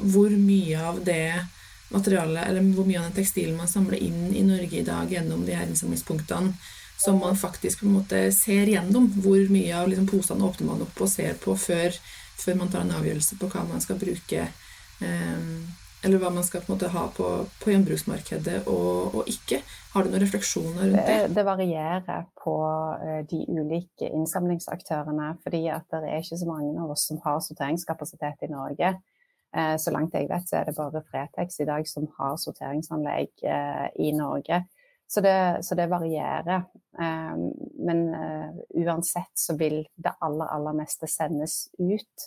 hvor 0.00 0.32
mye 0.32 0.80
av 0.80 1.04
det 1.04 1.44
materialet, 1.88 2.48
eller 2.48 2.66
hvor 2.76 2.86
mye 2.88 3.00
av 3.00 3.08
den 3.08 3.16
tekstilen 3.16 3.56
man 3.56 3.70
samler 3.70 4.00
inn 4.02 4.28
i 4.36 4.44
Norge 4.44 4.80
i 4.80 4.84
dag 4.86 5.12
gjennom 5.12 5.44
de 5.46 5.56
her 5.56 5.68
innsamlingspunktene, 5.68 6.52
som 6.98 7.18
man 7.22 7.36
faktisk 7.38 7.80
på 7.80 7.86
en 7.86 7.98
måte 8.00 8.22
ser 8.34 8.68
gjennom. 8.68 9.08
Hvor 9.22 9.40
mye 9.52 9.74
av 9.78 9.88
liksom, 9.88 10.08
posene 10.10 10.44
åpner 10.44 10.72
man 10.72 10.86
opp 10.86 11.02
og 11.04 11.10
ser 11.10 11.38
på 11.40 11.54
før, 11.56 11.94
før, 12.38 12.56
man 12.58 12.72
tar 12.72 12.84
en 12.84 12.96
avgjørelse 12.98 13.38
på 13.38 13.50
hva 13.52 13.64
man 13.68 13.84
skal 13.84 14.00
bruke. 14.00 14.48
Um, 14.98 15.68
eller 16.02 16.20
hva 16.22 16.30
man 16.30 16.44
skal 16.46 16.62
på 16.62 16.70
en 16.70 16.76
måte 16.76 16.90
ha 16.94 17.04
på, 17.10 17.28
på 17.62 17.70
gjenbruksmarkedet 17.72 18.60
og, 18.70 19.14
og, 19.14 19.30
ikke. 19.30 19.60
Har 19.94 20.04
du 20.04 20.12
noen 20.12 20.22
refleksjoner 20.22 20.92
rundt 20.92 21.08
det? 21.08 21.16
Det, 21.34 21.44
varierer 21.46 22.26
på 22.38 22.56
uh, 23.02 23.20
de 23.30 23.40
ulike 23.50 24.10
innsamlingsaktørene. 24.10 25.32
fordi 25.42 25.64
at 25.74 25.86
det 25.94 26.10
er 26.10 26.22
ikke 26.22 26.42
så 26.42 26.50
mange 26.50 26.74
av 26.82 26.92
oss 26.94 27.08
som 27.10 27.22
har 27.24 27.40
sorteringskapasitet 27.46 28.46
i 28.46 28.50
Norge. 28.52 28.92
Uh, 29.56 29.76
så 29.80 29.92
langt 29.94 30.12
jeg 30.12 30.28
vet, 30.28 30.44
så 30.48 30.58
er 30.58 30.66
det 30.68 30.76
bare 30.76 31.00
Fretex 31.08 31.62
i 31.62 31.66
dag 31.68 31.86
som 31.88 32.04
har 32.18 32.34
sorteringsanlegg 32.36 33.30
uh, 33.48 33.86
i 33.96 34.10
Norge. 34.12 34.60
Så 35.08 35.22
det, 35.24 35.64
så 35.64 35.76
det 35.78 35.86
varierer. 35.88 36.66
Um, 36.98 37.46
men 37.80 38.02
uansett 38.76 39.32
så 39.40 39.56
vil 39.56 39.80
det 39.96 40.12
aller, 40.20 40.50
aller 40.52 40.76
meste 40.76 41.08
sendes 41.08 41.70
ut. 41.78 42.26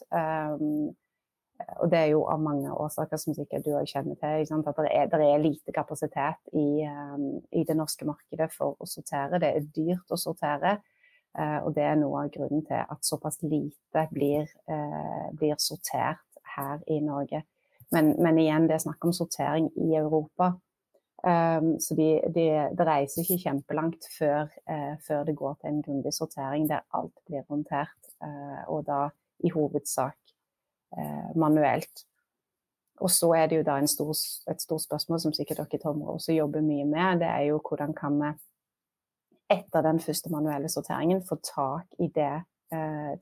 Og 1.78 1.92
det 1.92 2.00
er 2.00 2.08
jo 2.16 2.24
av 2.26 2.42
mange 2.42 2.74
årsaker 2.74 3.22
som 3.22 3.36
sikkert 3.38 3.68
du 3.68 3.76
òg 3.78 3.86
kjenner 3.86 4.18
til. 4.18 4.64
At 4.66 4.82
det 4.82 4.90
er, 4.96 5.12
det 5.14 5.28
er, 5.28 5.44
lite 5.44 5.76
kapasitet 5.76 6.42
i, 6.58 6.82
i, 6.82 7.62
det 7.68 7.78
norske 7.78 8.08
markedet 8.10 8.50
for 8.56 8.82
å 8.82 8.90
sortere. 8.90 9.38
Det 9.38 9.52
er 9.52 9.70
dyrt 9.76 10.10
å 10.10 10.18
sortere. 10.18 10.80
Og 11.38 11.70
det 11.78 11.86
er 11.86 12.02
noe 12.02 12.26
av 12.26 12.34
grunnen 12.34 12.66
til 12.66 12.82
at 12.82 13.06
såpass 13.06 13.44
lite 13.46 14.08
blir, 14.10 14.50
blir 15.38 15.62
sortert 15.62 16.31
her 16.56 16.84
i 16.88 17.00
Norge. 17.04 17.44
Men, 17.92 18.14
men 18.24 18.38
igjen, 18.40 18.68
det 18.70 18.78
er 18.78 18.84
snakk 18.86 19.04
om 19.06 19.14
sortering 19.16 19.70
i 19.76 19.96
Europa. 20.00 20.54
Um, 21.22 21.76
så 21.80 21.94
de, 21.94 22.08
de, 22.34 22.46
det 22.74 22.86
reiser 22.88 23.22
ikke 23.22 23.44
kjempelangt 23.44 24.08
før, 24.16 24.48
uh, 24.72 24.96
før, 25.06 25.26
det 25.28 25.36
går 25.38 25.58
til 25.60 25.70
en 25.70 25.82
grundig 25.86 26.14
sortering 26.16 26.70
der 26.70 26.82
alt 26.98 27.14
blir 27.28 27.44
håndtert, 27.50 28.14
uh, 28.24 28.64
og 28.74 28.88
da 28.88 29.02
i 29.46 29.52
hovedsak 29.54 30.18
uh, 30.98 31.30
manuelt. 31.38 32.08
Og 33.02 33.12
så 33.12 33.32
er 33.38 33.52
det 33.52 33.60
jo 33.60 33.68
da 33.68 33.78
stor, 33.90 34.16
et 34.50 34.62
stort 34.62 34.86
spørsmål 34.86 35.22
som 35.22 35.34
sikkert 35.34 35.62
dere 35.62 35.78
i 35.78 35.84
Tomre 35.84 36.16
også 36.16 36.34
jobber 36.34 36.66
mye 36.66 36.86
med, 36.86 37.22
det 37.22 37.30
er 37.30 37.46
jo 37.52 37.62
hvordan 37.70 37.94
kan 37.98 38.18
vi 38.22 38.32
etter 39.52 39.84
den 39.84 40.00
første 40.00 40.32
manuelle 40.32 40.70
sorteringen 40.70 41.24
få 41.28 41.38
tak 41.44 41.86
i 42.00 42.08
det 42.16 42.44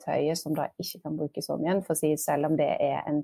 tøyet 0.04 0.40
som 0.40 0.56
da 0.58 0.70
ikke 0.80 1.02
kan 1.04 1.18
brukes 1.18 1.50
om 1.50 1.64
igjen. 1.66 1.84
For 1.86 1.98
si 1.98 2.14
selv 2.22 2.50
om 2.50 2.58
det 2.60 2.70
er 2.80 3.02
en 3.10 3.24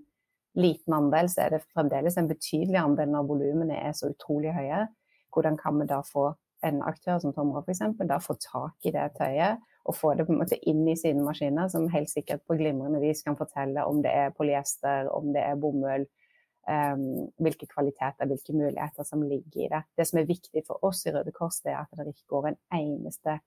liten 0.55 0.96
andel, 0.96 1.29
så 1.32 1.46
er 1.46 1.55
det 1.55 1.65
fremdeles 1.75 2.17
en 2.17 2.29
betydelig 2.32 2.79
andel 2.79 3.12
når 3.12 3.29
volumene 3.29 3.77
er 3.77 3.96
så 3.98 4.12
utrolig 4.13 4.53
høye. 4.55 4.86
Hvordan 5.36 5.60
kan 5.60 5.79
vi 5.82 5.88
da 5.89 6.00
få 6.08 6.32
en 6.65 6.82
aktør 6.88 7.20
som 7.22 7.34
Tomra 7.36 7.62
f.eks. 7.62 7.84
da 8.10 8.20
få 8.24 8.38
tak 8.41 8.88
i 8.88 8.94
det 8.96 9.10
tøyet 9.20 9.62
og 9.86 9.96
få 9.96 10.13
det 10.17 10.25
på 10.25 10.34
en 10.34 10.39
måte 10.41 10.58
inn 10.70 10.86
i 10.89 10.96
sine 10.98 11.22
maskiner, 11.22 11.70
som 11.70 11.89
helt 11.94 12.10
sikkert 12.10 12.41
på 12.48 12.58
glimrende 12.58 13.01
vis 13.03 13.22
kan 13.25 13.38
fortelle 13.38 13.84
om 13.86 14.01
det 14.01 14.13
er 14.13 14.34
polyester, 14.34 15.12
om 15.13 15.29
det 15.36 15.44
er 15.46 15.60
bomull, 15.62 16.08
um, 16.65 17.27
hvilke 17.38 17.67
kvaliteter, 17.70 18.25
hvilke 18.25 18.55
muligheter 18.55 19.05
som 19.05 19.22
ligger 19.22 19.67
i 19.67 19.70
det. 19.75 19.84
Det 19.98 20.08
som 20.10 20.22
er 20.22 20.32
viktig 20.32 20.65
for 20.65 20.82
oss 20.88 21.03
i 21.05 21.13
Røde 21.13 21.36
Kors, 21.36 21.62
det 21.62 21.75
er 21.75 21.84
at 21.84 22.01
det 22.01 22.15
ikke 22.15 22.34
går 22.34 22.50
en 22.50 22.60
eneste 22.79 23.38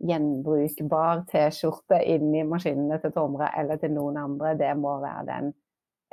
gjenbrukbar 0.00 1.24
T-skjorte 1.28 1.98
inn 2.08 2.30
i 2.34 2.44
maskinene 2.48 3.00
til 3.02 3.12
Tomre 3.14 3.50
eller 3.58 3.80
til 3.80 3.92
noen 3.94 4.16
andre. 4.20 4.54
Det 4.58 4.70
må 4.80 4.96
være 5.02 5.26
den 5.28 5.52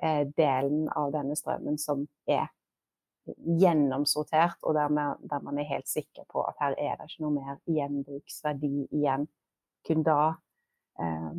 Eh, 0.01 0.27
delen 0.37 0.89
av 0.89 1.09
denne 1.11 1.35
strømmen 1.35 1.77
som 1.81 2.03
er 2.29 2.51
gjennomsortert, 3.25 4.59
og 4.61 4.75
der 4.77 4.91
man, 4.93 5.23
der 5.25 5.39
man, 5.41 5.57
er 5.57 5.65
helt 5.71 5.89
sikker 5.89 6.27
på 6.29 6.43
at 6.45 6.59
her 6.61 6.75
er 6.77 6.99
det 6.99 7.07
ikke 7.09 7.23
noe 7.25 7.33
mer 7.33 7.55
gjenbruksverdi 7.65 8.85
igjen. 8.93 9.25
Kun 9.87 10.05
da 10.05 10.35
eh, 11.01 11.31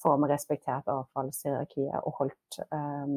får 0.00 0.16
vi 0.22 0.30
respektert 0.32 0.88
avfallshierarkiet 0.88 2.00
og 2.00 2.16
holdt 2.22 2.58
eh, 2.64 3.12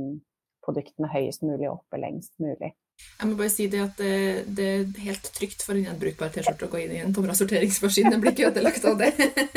produktene 0.67 1.13
høyest 1.15 1.47
mulig 1.47 1.71
oppe 1.71 2.01
lengst 2.03 2.35
mulig. 2.43 2.73
Jeg 3.19 3.27
må 3.27 3.35
bare 3.35 3.51
si 3.51 3.65
det 3.67 3.79
at 3.83 3.97
det, 3.99 4.11
det 4.55 4.65
er 4.69 5.01
helt 5.03 5.25
trygt 5.35 5.63
for 5.65 5.75
en 5.75 5.83
gjenbrukbar 5.89 6.29
T-skjorte 6.31 6.69
å 6.69 6.71
gå 6.71 6.79
inn 6.85 6.93
i 6.95 7.01
en 7.03 7.11
Tomra 7.15 7.33
sorteringsmaskin. 7.35 8.07
Den 8.13 8.21
blir 8.23 8.31
ikke 8.31 8.47
ødelagt 8.47 8.85
av 8.87 8.95
det. 9.01 9.09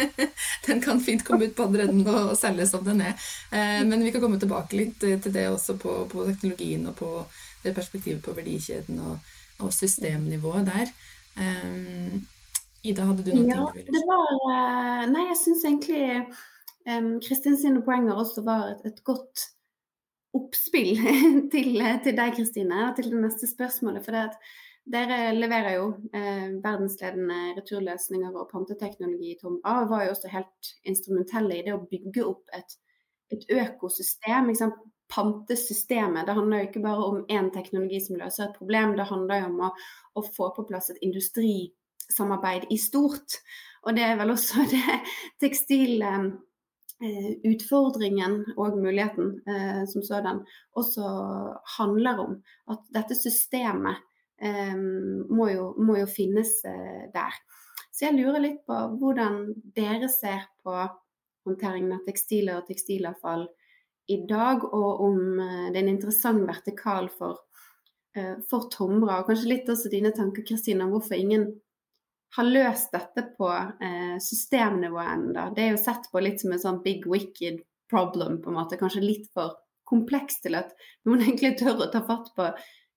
Den 0.66 0.82
kan 0.82 0.98
fint 1.02 1.22
komme 1.26 1.46
ut 1.46 1.54
på 1.54 1.68
andre 1.68 1.86
enden 1.86 2.08
og 2.10 2.32
selges 2.38 2.72
som 2.74 2.82
den 2.86 3.04
er. 3.06 3.14
Eh, 3.54 3.84
men 3.86 4.02
vi 4.02 4.10
kan 4.14 4.22
komme 4.24 4.40
tilbake 4.42 4.78
litt 4.78 4.98
til 4.98 5.34
det 5.34 5.46
også 5.50 5.76
på, 5.78 5.94
på 6.10 6.26
teknologien 6.26 6.88
og 6.90 6.96
på 6.98 7.12
det 7.62 7.74
perspektivet 7.76 8.22
på 8.24 8.34
verdikjeden 8.34 8.98
og, 9.06 9.32
og 9.62 9.70
systemnivået 9.74 10.66
der. 10.66 10.90
Um, 11.38 12.26
Ida, 12.82 13.06
hadde 13.06 13.24
du 13.24 13.30
noen 13.30 13.48
ja, 13.48 13.62
du 13.70 13.94
det 13.94 14.02
var, 14.08 15.06
Nei, 15.08 15.28
jeg 15.30 15.38
syns 15.38 15.62
egentlig 15.64 16.02
Kristin 17.22 17.54
um, 17.54 17.60
sine 17.62 17.82
poenger 17.86 18.18
også 18.18 18.42
var 18.44 18.72
et, 18.74 18.82
et 18.90 18.98
godt 19.06 19.51
oppspill 20.36 20.96
til, 21.52 21.80
til 22.04 22.18
deg, 22.18 22.36
Kristine, 22.36 22.84
til 22.96 23.10
det 23.12 23.24
neste 23.24 23.48
spørsmålet. 23.50 24.04
For 24.04 24.16
det 24.16 24.22
at 24.30 24.38
dere 24.92 25.18
leverer 25.36 25.76
jo 25.76 25.90
eh, 26.16 26.48
verdensledende 26.62 27.52
returløsninger 27.58 28.34
og 28.34 28.48
panteteknologi 28.50 29.34
i 29.34 29.38
Tom 29.40 29.60
A. 29.64 29.82
Og 29.82 29.92
var 29.92 30.06
jo 30.06 30.14
også 30.16 30.32
helt 30.32 30.72
instrumentelle 30.88 31.58
i 31.58 31.66
det 31.66 31.76
å 31.76 31.84
bygge 31.90 32.24
opp 32.26 32.56
et, 32.56 32.78
et 33.34 33.46
økosystem. 33.62 34.50
Liksom, 34.50 34.74
pantesystemet. 35.12 36.24
Det 36.26 36.34
handler 36.38 36.62
jo 36.62 36.70
ikke 36.70 36.86
bare 36.86 37.04
om 37.04 37.20
én 37.28 37.50
teknologi 37.52 38.00
som 38.00 38.16
løser 38.16 38.46
et 38.46 38.56
problem, 38.56 38.94
det 38.96 39.10
handler 39.10 39.42
jo 39.42 39.50
om 39.50 39.58
å, 39.66 39.68
å 40.16 40.22
få 40.24 40.48
på 40.56 40.64
plass 40.70 40.88
et 40.88 41.02
industrisamarbeid 41.04 42.70
i 42.72 42.78
stort. 42.80 43.36
Og 43.84 43.98
det 43.98 44.06
er 44.06 44.16
vel 44.16 44.32
også 44.32 44.64
det 44.72 45.02
tekstil 45.42 46.00
Eh, 46.06 46.30
utfordringen 47.48 48.38
og 48.56 48.78
muligheten 48.78 49.34
eh, 49.48 49.82
som 49.90 50.04
sådan 50.06 50.42
også 50.78 51.06
handler 51.78 52.20
om. 52.22 52.36
At 52.70 52.84
dette 52.94 53.16
systemet 53.18 54.02
eh, 54.42 54.76
må, 54.76 55.48
jo, 55.50 55.72
må, 55.78 55.98
jo, 55.98 56.08
finnes 56.10 56.54
eh, 56.68 57.08
der. 57.14 57.38
Så 57.92 58.06
jeg 58.06 58.18
lurer 58.18 58.42
litt 58.42 58.62
på 58.68 58.78
hvordan 59.00 59.44
dere 59.76 60.08
ser 60.12 60.46
på 60.64 60.76
håndteringen 61.46 61.96
av 61.96 62.06
tekstiler 62.06 62.60
og 62.60 62.70
tekstilavfall 62.70 63.48
i 64.10 64.18
dag, 64.28 64.64
og 64.64 65.02
om 65.06 65.18
eh, 65.40 65.68
det 65.72 65.78
er 65.78 65.84
en 65.84 65.94
interessant 65.96 66.46
vertikal 66.48 67.10
for, 67.18 67.42
eh, 68.16 68.38
for 68.50 68.70
Tomra. 68.72 69.20
Og 69.20 69.30
kanskje 69.30 69.52
litt 69.52 69.70
også 69.70 69.92
dine 69.92 70.14
tanker 70.16 70.46
Kristine, 70.46 70.86
om 70.86 70.94
hvorfor 70.94 71.18
ingen 71.18 71.50
har 72.36 72.48
løst 72.48 72.92
dette 72.92 73.24
på 73.36 73.48
eh, 73.52 74.16
systemnivå 74.20 75.00
ennå. 75.00 75.50
Det 75.56 75.66
er 75.66 75.74
jo 75.74 75.82
sett 75.82 76.08
på 76.12 76.20
litt 76.20 76.40
som 76.40 76.54
en 76.54 76.62
sånn 76.62 76.80
big 76.84 77.04
wicked 77.08 77.60
problem, 77.90 78.40
på 78.42 78.50
en 78.50 78.56
måte. 78.56 78.78
Kanskje 78.80 79.04
litt 79.04 79.28
for 79.34 79.58
komplekst 79.88 80.46
til 80.46 80.56
at 80.56 80.72
noen 81.04 81.22
egentlig 81.26 81.58
tør 81.60 81.84
å 81.84 81.90
ta 81.92 82.04
fatt 82.06 82.32
på 82.36 82.48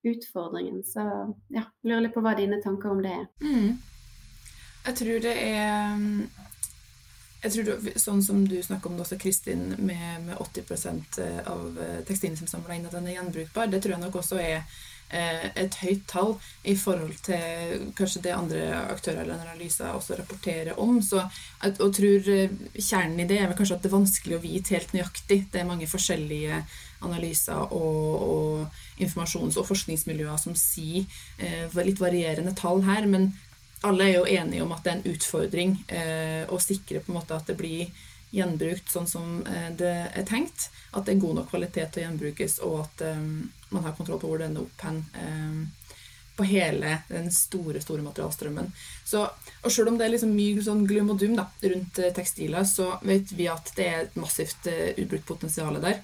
utfordringen. 0.07 0.85
Så 0.87 1.03
ja, 1.51 1.65
lurer 1.83 2.07
litt 2.07 2.15
på 2.15 2.23
hva 2.23 2.35
dine 2.39 2.61
tanker 2.63 2.95
om 2.95 3.03
det 3.03 3.11
er. 3.17 3.27
Mm. 3.43 3.75
Jeg 4.85 4.99
tror 5.01 5.23
det 5.25 5.37
er 5.41 6.01
jeg 7.45 7.51
tror 7.53 7.65
det, 7.67 7.99
Sånn 8.01 8.21
som 8.25 8.43
du 8.47 8.55
snakker 8.63 8.89
om 8.89 8.95
det 8.97 9.03
også, 9.03 9.17
Kristin, 9.21 9.67
med, 9.77 10.29
med 10.29 10.39
80% 10.41 11.19
av 11.51 11.79
tekstilen 12.07 12.37
som 12.39 12.49
samler 12.49 12.77
inn, 12.77 12.87
at 12.87 12.95
den 12.95 13.09
er 13.09 13.19
gjenbrukbar, 13.19 13.67
det 13.69 13.83
tror 13.83 13.97
jeg 13.97 14.05
nok 14.05 14.21
også 14.21 14.39
er 14.41 14.63
Eh, 14.63 14.94
et 15.09 15.75
høyt 15.83 16.01
tall 16.09 16.33
i 16.65 16.73
forhold 16.75 17.13
til 17.23 17.85
kanskje 17.95 18.23
det 18.25 18.33
andre 18.35 18.63
aktører 18.89 19.21
eller 19.21 19.43
analyser 19.45 19.93
også 19.93 20.17
rapporterer 20.19 20.79
om. 20.81 20.97
Så 21.05 21.21
og 21.65 21.93
tror 21.95 22.29
eh, 22.31 22.55
kjernen 22.73 23.21
i 23.21 23.27
det 23.29 23.39
er 23.39 23.49
vel 23.49 23.57
kanskje 23.57 23.77
at 23.77 23.85
det 23.85 23.91
er 23.91 23.97
vanskelig 23.97 24.37
å 24.37 24.43
vite 24.43 24.75
helt 24.75 24.93
nøyaktig. 24.95 25.39
Det 25.51 25.61
er 25.61 25.69
mange 25.69 25.89
forskjellige 25.89 26.61
analyser 27.05 27.73
og, 27.75 28.25
og 28.25 29.03
informasjons- 29.03 29.59
og 29.61 29.67
forskningsmiljøer 29.69 30.41
som 30.41 30.57
sier 30.57 31.05
eh, 31.37 31.79
litt 31.85 32.01
varierende 32.01 32.55
tall 32.57 32.83
her. 32.87 33.07
Men 33.09 33.31
alle 33.85 34.09
er 34.09 34.17
jo 34.17 34.27
enige 34.39 34.65
om 34.65 34.73
at 34.75 34.83
det 34.83 34.93
er 34.93 34.99
en 34.99 35.15
utfordring 35.15 35.77
eh, 35.87 36.43
å 36.49 36.59
sikre 36.61 37.03
på 37.03 37.13
en 37.13 37.19
måte 37.19 37.37
at 37.37 37.49
det 37.49 37.57
blir 37.59 37.89
gjenbrukt 38.35 38.89
sånn 38.91 39.07
som 39.07 39.41
eh, 39.47 39.69
det 39.77 39.95
er 40.11 40.27
tenkt. 40.27 40.69
At 40.91 41.05
det 41.05 41.15
er 41.15 41.23
god 41.23 41.41
nok 41.41 41.51
kvalitet 41.53 41.93
til 41.93 42.03
å 42.03 42.07
gjenbrukes, 42.07 42.59
og 42.65 42.81
at 42.85 43.05
man 43.75 43.85
har 43.85 43.97
kontroll 43.97 44.21
på 44.21 44.29
hvor 44.31 44.41
det 44.41 44.49
ender 44.49 44.65
opp 44.65 44.87
hen. 44.87 45.03
Um, 45.19 45.65
på 46.35 46.43
hele 46.43 46.97
den 47.07 47.31
store 47.31 47.81
store 47.81 48.03
materialstrømmen. 48.03 48.71
Så, 49.05 49.23
og 49.61 49.71
Selv 49.71 49.91
om 49.91 49.97
det 49.97 50.07
er 50.07 50.13
liksom 50.15 50.33
mye 50.35 50.63
sånn 50.63 50.83
glum 50.87 51.13
og 51.13 51.21
dum 51.21 51.37
da, 51.37 51.47
rundt 51.63 51.99
eh, 52.01 52.11
tekstiler, 52.15 52.67
så 52.67 52.95
vet 53.07 53.31
vi 53.37 53.47
at 53.51 53.71
det 53.77 53.87
er 53.87 54.03
et 54.03 54.19
massivt 54.19 54.67
uh, 54.67 54.91
ubrukt 54.99 55.27
potensial 55.29 55.79
der. 55.83 56.01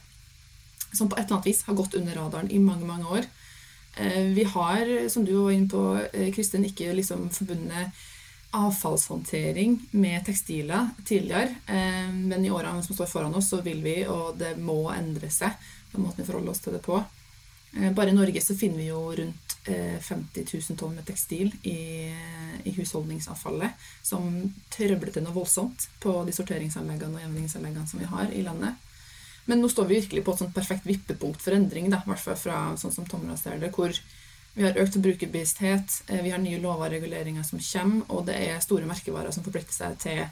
Som 0.92 1.10
på 1.10 1.18
et 1.18 1.26
eller 1.26 1.38
annet 1.40 1.52
vis 1.52 1.66
har 1.68 1.78
gått 1.78 1.98
under 2.00 2.18
radaren 2.20 2.52
i 2.52 2.62
mange 2.64 2.88
mange 2.88 3.12
år. 3.20 3.28
Uh, 4.00 4.32
vi 4.32 4.48
har, 4.56 4.96
som 5.12 5.28
du 5.28 5.36
var 5.36 5.52
inne 5.52 5.70
på, 5.72 5.84
Kristin, 6.36 6.68
ikke 6.68 6.96
liksom 6.96 7.28
forbundet 7.36 8.08
avfallshåndtering 8.56 9.78
med 9.96 10.26
tekstiler 10.28 10.92
tidligere. 11.08 11.58
Uh, 11.68 12.12
men 12.16 12.46
i 12.46 12.52
årene 12.52 12.84
som 12.88 12.96
står 12.96 13.12
foran 13.12 13.36
oss, 13.36 13.52
så 13.52 13.60
vil 13.66 13.84
vi, 13.84 14.02
og 14.08 14.38
det 14.40 14.56
må 14.60 14.86
endre 14.96 15.32
seg, 15.32 15.60
på 15.92 16.00
måten 16.00 16.24
vi 16.24 16.30
forholder 16.30 16.56
oss 16.56 16.64
til 16.64 16.80
det 16.80 16.86
på. 16.88 17.04
Bare 17.72 18.12
i 18.12 18.16
Norge 18.16 18.42
så 18.44 18.56
finner 18.58 18.82
vi 18.82 18.90
jo 18.90 19.00
rundt 19.16 19.52
50 19.66 20.42
eh, 20.42 20.62
000 20.70 20.78
tonn 20.78 20.96
med 20.96 21.06
tekstil 21.06 21.52
i, 21.64 22.12
i 22.64 22.74
husholdningsavfallet, 22.76 23.78
som 24.04 24.32
trøbler 24.74 25.14
til 25.14 25.26
noe 25.26 25.36
voldsomt 25.36 25.88
på 26.02 26.16
de 26.28 26.34
sorteringsanleggene 26.36 27.20
og 27.20 27.24
gjenvinningsanleggene 27.24 27.88
som 27.88 28.02
vi 28.02 28.10
har 28.10 28.34
i 28.34 28.42
landet. 28.46 28.90
Men 29.46 29.62
nå 29.62 29.70
står 29.70 29.88
vi 29.90 30.00
virkelig 30.02 30.24
på 30.26 30.34
et 30.34 30.42
sånt 30.44 30.56
perfekt 30.56 30.86
vippepunkt 30.90 31.42
for 31.42 31.56
endring, 31.56 31.88
i 31.88 31.94
hvert 31.94 32.24
fall 32.24 32.38
fra 32.38 32.58
sånn 32.78 32.94
som 32.94 33.08
Tomra 33.10 33.38
ser 33.38 33.62
det, 33.62 33.72
hvor 33.76 33.94
vi 34.54 34.66
har 34.66 34.78
økt 34.82 34.98
brukerbevissthet, 35.00 36.02
eh, 36.08 36.26
vi 36.26 36.34
har 36.34 36.42
nye 36.42 36.60
lover 36.62 36.90
og 36.90 36.96
reguleringer 36.98 37.46
som 37.48 37.62
kommer, 37.62 38.04
og 38.10 38.26
det 38.28 38.36
er 38.50 38.66
store 38.66 38.90
merkevarer 38.90 39.32
som 39.32 39.46
forplikter 39.46 39.78
seg 39.78 39.98
til 40.02 40.26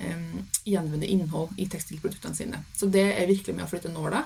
um, 0.00 0.46
gjenvunnet 0.64 1.10
innhold 1.10 1.52
i 1.60 1.66
tekstilproduktene 1.68 2.38
sine. 2.38 2.62
Så 2.76 2.88
det 2.88 3.04
er 3.10 3.28
virkelig 3.28 3.54
med 3.54 3.66
å 3.66 3.70
flytte 3.70 3.92
nåla. 3.92 4.24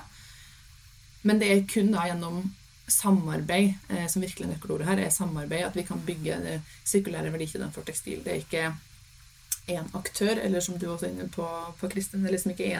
Men 1.27 1.41
det 1.41 1.51
er 1.51 1.67
kun 1.69 1.91
da 1.93 2.07
gjennom 2.07 2.45
samarbeid 2.91 3.73
eh, 3.89 4.07
som 4.11 4.23
virkelig 4.23 4.47
er 4.47 4.53
nøkkelordet 4.53 4.87
her, 4.89 5.01
er 5.01 5.13
samarbeid. 5.13 5.65
At 5.67 5.77
vi 5.77 5.87
kan 5.87 6.01
bygge 6.05 6.39
det 6.43 6.61
sirkulære 6.83 7.33
verdikjeden 7.33 7.73
for 7.75 7.87
tekstil. 7.87 8.23
Det 8.25 8.35
er 8.35 8.43
ikke 8.45 8.71
én 9.67 9.89
aktør, 9.93 10.39
eller 10.39 10.59
som 10.59 10.77
du 10.79 10.89
også 10.89 11.07
er 11.07 11.13
inne 11.15 11.27
på, 11.29 11.47
på 11.79 11.89
Kristin, 11.89 12.23
det 12.23 12.31
er 12.31 12.35
liksom 12.35 12.55
ikke 12.55 12.71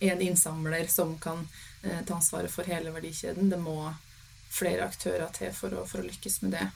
én 0.00 0.20
innsamler 0.22 0.86
som 0.92 1.16
kan 1.18 1.46
eh, 1.82 2.02
ta 2.06 2.18
ansvaret 2.18 2.52
for 2.52 2.68
hele 2.68 2.92
verdikjeden. 2.94 3.50
Det 3.50 3.60
må 3.60 3.92
flere 4.50 4.86
aktører 4.86 5.28
til 5.34 5.52
for 5.56 5.74
å, 5.74 5.86
for 5.88 6.02
å, 6.02 6.08
lykkes 6.08 6.42
med 6.44 6.54
det. 6.56 6.68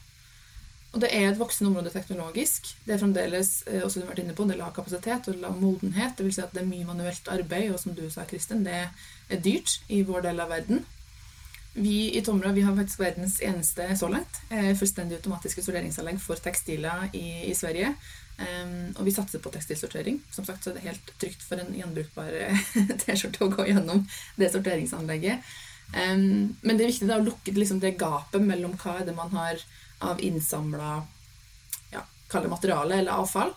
Og 0.93 1.01
det 1.01 1.09
er 1.17 1.31
et 1.31 1.39
voksende 1.41 1.71
område 1.71 1.93
teknologisk. 1.93 2.75
Det 2.85 2.97
er 2.97 3.01
fremdeles 3.01 3.53
eh, 3.67 3.81
også 3.85 4.01
du 4.01 4.07
har 4.07 4.13
vært 4.13 4.25
inne 4.25 4.37
på, 4.37 4.49
det 4.49 4.59
lav 4.61 4.75
kapasitet 4.77 5.31
og 5.33 5.39
lav 5.41 5.61
modenhet. 5.61 6.17
Det 6.17 6.27
vil 6.27 6.35
si 6.37 6.45
at 6.45 6.53
det 6.57 6.65
er 6.65 6.73
mye 6.73 6.89
manuelt 6.89 7.31
arbeid, 7.33 7.71
og 7.73 7.81
som 7.81 7.97
du 7.97 8.05
sa, 8.13 8.27
Kristin, 8.29 8.67
det 8.67 8.83
er 8.83 9.45
dyrt 9.45 9.81
i 9.89 10.03
vår 10.09 10.29
del 10.29 10.43
av 10.45 10.53
verden. 10.53 10.85
Vi 11.73 12.17
i 12.19 12.21
Tomra 12.25 12.53
vi 12.53 12.63
har 12.63 12.77
faktisk 12.77 13.01
verdens 13.01 13.39
eneste 13.41 13.87
så 13.97 14.09
langt 14.13 14.43
eh, 14.53 14.75
fullstendig 14.77 15.17
automatiske 15.17 15.65
sorteringsanlegg 15.65 16.19
for 16.21 16.37
tekstiler 16.37 17.09
i, 17.17 17.49
i 17.49 17.55
Sverige. 17.57 17.95
Um, 18.43 18.93
og 18.97 19.07
vi 19.07 19.13
satser 19.15 19.41
på 19.41 19.53
tekstilsortering. 19.53 20.19
Som 20.33 20.45
sagt 20.45 20.65
så 20.65 20.73
er 20.73 20.79
det 20.79 20.87
helt 20.87 21.13
trygt 21.21 21.45
for 21.47 21.61
en 21.61 21.73
gjenbrukbar 21.77 22.33
T-skjorte 23.05 23.45
å 23.45 23.51
gå 23.53 23.69
gjennom 23.71 24.05
det 24.41 24.51
sorteringsanlegget. 24.53 25.53
Um, 25.93 26.53
men 26.61 26.77
det 26.77 26.85
er 26.85 26.93
viktig 26.93 27.09
da, 27.09 27.21
å 27.21 27.27
lukke 27.27 27.57
liksom, 27.57 27.81
det 27.81 27.97
gapet 28.01 28.45
mellom 28.45 28.77
hva 28.81 28.99
er 29.01 29.09
det 29.09 29.17
man 29.17 29.33
har 29.37 29.61
av 30.03 30.21
innsamla 30.25 30.95
ja, 31.93 32.05
materiale 32.49 32.99
eller 32.99 33.13
avfall, 33.15 33.53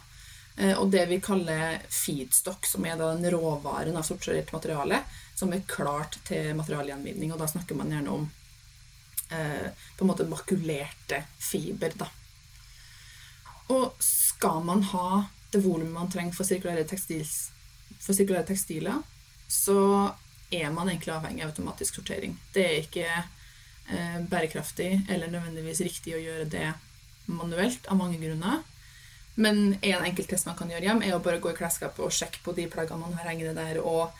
og 0.55 0.87
det 0.87 1.01
vi 1.09 1.17
kaller 1.19 1.81
feedstock, 1.91 2.63
som 2.69 2.85
er 2.87 2.95
den 2.95 3.25
råvaren 3.33 3.97
av 3.99 4.05
sortert 4.07 4.53
materiale 4.55 5.01
som 5.35 5.53
er 5.53 5.65
klart 5.67 6.17
til 6.27 6.53
materialgjenvinning. 6.55 7.33
Og 7.33 7.39
da 7.39 7.47
snakker 7.49 7.75
man 7.77 7.91
gjerne 7.91 8.13
om 8.13 8.27
eh, 9.35 9.71
på 9.97 10.05
en 10.05 10.11
måte 10.11 10.27
makulerte 10.29 11.23
fiber. 11.39 11.95
Da. 11.99 12.07
Og 13.75 13.95
skal 14.03 14.63
man 14.63 14.85
ha 14.93 15.25
det 15.51 15.63
volumet 15.63 15.93
man 15.93 16.11
trenger 16.11 16.35
for 16.35 16.47
sirkulære, 16.47 16.87
tekstils, 16.87 17.49
for 17.99 18.15
sirkulære 18.15 18.47
tekstiler, 18.51 19.01
så 19.51 19.79
er 20.53 20.71
man 20.71 20.89
egentlig 20.89 21.13
avhengig 21.13 21.43
av 21.43 21.51
automatisk 21.51 21.99
sortering. 21.99 22.37
Det 22.53 22.63
er 22.63 22.79
ikke 22.79 23.07
eh, 23.11 24.19
bærekraftig 24.29 24.89
eller 25.09 25.31
nødvendigvis 25.31 25.83
riktig 25.83 26.15
å 26.15 26.23
gjøre 26.23 26.47
det 26.51 26.69
manuelt 27.27 27.87
av 27.91 27.99
mange 27.99 28.21
grunner. 28.21 28.63
Men 29.35 29.75
en 29.81 30.05
enkelt 30.05 30.29
test 30.31 30.47
man 30.47 30.55
kan 30.55 30.71
gjøre 30.71 30.87
hjem, 30.87 31.03
er 31.03 31.17
å 31.17 31.23
bare 31.23 31.41
gå 31.43 31.51
i 31.51 31.57
klesskapet 31.57 32.05
og 32.05 32.13
sjekke 32.15 32.39
på 32.43 32.55
de 32.55 32.69
plaggene 32.71 33.01
man 33.01 33.17
har 33.19 33.27
hengende 33.29 33.55
der, 33.57 33.81
og 33.83 34.15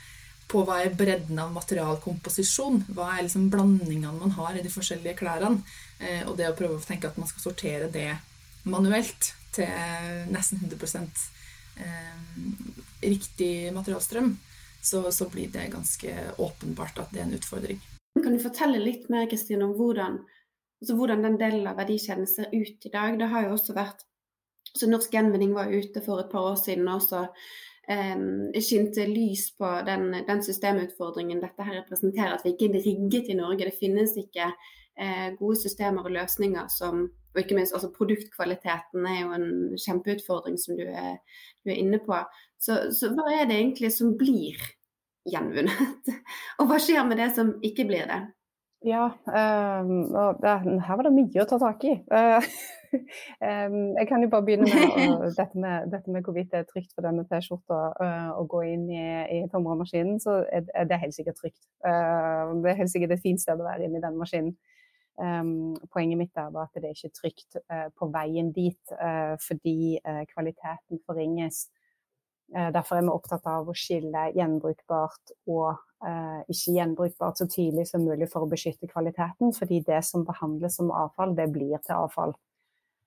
på 0.51 0.61
hva 0.67 0.81
er 0.83 0.93
bredden 0.93 1.39
av 1.41 1.53
materialkomposisjon. 1.55 2.83
Hva 2.93 3.15
er 3.15 3.25
liksom 3.25 3.47
blandingene 3.53 4.13
man 4.19 4.35
har 4.37 4.57
i 4.57 4.63
de 4.65 4.71
forskjellige 4.71 5.17
klærne. 5.23 5.63
Eh, 5.99 6.21
og 6.27 6.35
det 6.37 6.51
å 6.51 6.57
prøve 6.57 6.77
å 6.77 6.85
tenke 6.85 7.09
at 7.09 7.17
man 7.17 7.29
skal 7.31 7.47
sortere 7.47 7.89
det 7.91 8.11
manuelt 8.69 9.31
til 9.55 10.29
nesten 10.33 10.61
100 10.61 11.07
eh, 11.81 12.19
riktig 13.05 13.71
materialstrøm, 13.73 14.35
så, 14.85 15.01
så, 15.11 15.29
blir 15.29 15.49
det 15.53 15.71
ganske 15.73 16.13
åpenbart 16.37 16.99
at 17.01 17.13
det 17.13 17.23
er 17.23 17.29
en 17.29 17.37
utfordring. 17.39 17.79
Kan 18.21 18.35
du 18.35 18.41
fortelle 18.43 18.81
litt 18.81 19.07
mer 19.09 19.25
Kristine, 19.29 19.65
om 19.65 19.73
hvordan, 19.77 20.19
altså 20.83 20.97
hvordan 20.99 21.25
den 21.25 21.39
delen 21.41 21.65
av 21.67 21.79
verdikjeden 21.81 22.27
ser 22.29 22.51
ut 22.53 22.85
i 22.85 22.91
dag? 22.93 23.17
Det 23.19 23.31
har 23.31 23.47
jo 23.47 23.55
også 23.57 23.75
vært 23.77 24.05
så 24.75 24.89
Norsk 24.89 25.13
Gjenvinning 25.13 25.53
var 25.55 25.71
ute 25.71 26.03
for 26.05 26.21
et 26.21 26.31
par 26.31 26.51
år 26.51 26.57
siden 26.59 26.87
også 26.91 27.25
eh, 27.89 28.15
skinte 28.63 29.07
lys 29.09 29.49
på 29.57 29.69
den, 29.87 30.09
den, 30.27 30.43
systemutfordringen 30.43 31.43
dette 31.43 31.67
her 31.67 31.79
representerer. 31.81 32.35
At 32.35 32.47
vi 32.47 32.55
ikke 32.55 32.71
er 32.71 32.81
rigget 32.85 33.29
i 33.31 33.37
Norge. 33.39 33.69
Det 33.69 33.77
finnes 33.79 34.17
ikke 34.19 34.49
eh, 34.51 35.29
gode 35.39 35.59
systemer 35.63 36.07
og 36.07 36.17
løsninger 36.17 36.67
som 36.73 37.07
og 37.35 37.41
ikke 37.43 37.57
minst 37.57 37.75
altså 37.75 37.91
Produktkvaliteten 37.91 39.05
er 39.11 39.17
jo 39.19 39.33
en 39.35 39.49
kjempeutfordring 39.75 40.55
som 40.59 40.77
du 40.79 40.85
er, 40.87 41.17
du 41.65 41.73
er 41.73 41.81
inne 41.81 41.99
på. 41.99 42.15
Så, 42.55 42.77
så, 42.95 43.11
hva 43.11 43.27
er 43.35 43.49
det 43.49 43.57
egentlig 43.59 43.91
som 43.91 44.13
blir 44.15 44.55
gjenvunnet? 45.27 46.13
og 46.59 46.69
hva 46.69 46.79
skjer 46.79 47.03
med 47.07 47.19
det 47.19 47.33
som 47.35 47.57
ikke 47.65 47.87
blir 47.89 48.07
det? 48.07 48.21
Ja, 48.85 49.09
um, 49.25 49.91
det, 50.39 50.55
her 50.85 50.95
var 50.95 51.07
det 51.07 51.15
mye 51.15 51.43
å 51.43 51.47
ta 51.49 51.59
tak 51.59 51.83
i. 51.89 51.97
Uh, 52.07 52.39
jeg 53.41 54.07
kan 54.09 54.23
jo 54.23 54.29
bare 54.31 54.45
begynne 54.47 54.69
med 54.69 54.95
å, 55.15 55.29
dette, 55.39 55.59
med 55.59 55.89
dette, 55.93 56.11
med 56.11 56.25
hvorvidt 56.25 56.51
det 56.53 56.61
er 56.61 56.69
trygt 56.69 56.93
for 56.93 57.05
denne 57.05 57.25
T-skjorta 57.29 57.81
uh, 57.99 58.31
å 58.39 58.45
gå 58.49 58.63
inn 58.71 58.87
i, 58.93 59.05
i 59.37 59.41
tomremaskinen. 59.51 60.19
Så 60.23 60.41
er, 60.49 60.65
det 60.89 61.01
helt 61.01 61.17
sikkert 61.17 61.39
trygt. 61.41 61.61
det 61.83 62.71
er 62.71 62.79
helt 62.81 62.93
sikkert 62.93 63.17
et 63.17 63.23
fint 63.23 63.41
sted 63.41 63.59
å 63.59 63.67
være 63.67 63.87
inne 63.87 64.01
i 64.01 64.05
den 64.05 64.19
maskinen. 64.19 64.55
Um, 65.15 65.77
poenget 65.95 66.19
mitt 66.19 66.35
er 66.35 66.51
at 66.59 66.73
det 66.75 66.89
er 66.89 66.97
ikke 66.97 67.15
trygt 67.15 67.59
på 67.95 68.11
veien 68.11 68.51
dit, 68.55 68.95
fordi 69.45 69.95
kvaliteten 70.33 70.99
forringes 71.07 71.67
Eh, 72.53 72.71
derfor 72.71 72.95
er 72.95 73.01
vi 73.01 73.09
opptatt 73.09 73.47
av 73.49 73.69
å 73.69 73.73
skille 73.73 74.27
gjenbrukbart 74.35 75.33
og 75.49 75.79
eh, 76.05 76.41
ikke 76.53 76.75
gjenbrukbart 76.75 77.41
så 77.41 77.47
tidlig 77.49 77.87
som 77.89 78.05
mulig 78.05 78.27
for 78.31 78.45
å 78.45 78.49
beskytte 78.51 78.89
kvaliteten. 78.91 79.53
Fordi 79.55 79.81
det 79.87 80.03
som 80.05 80.25
behandles 80.27 80.77
som 80.77 80.93
avfall, 80.93 81.33
det 81.37 81.49
blir 81.55 81.79
til 81.81 81.97
avfall. 81.97 82.35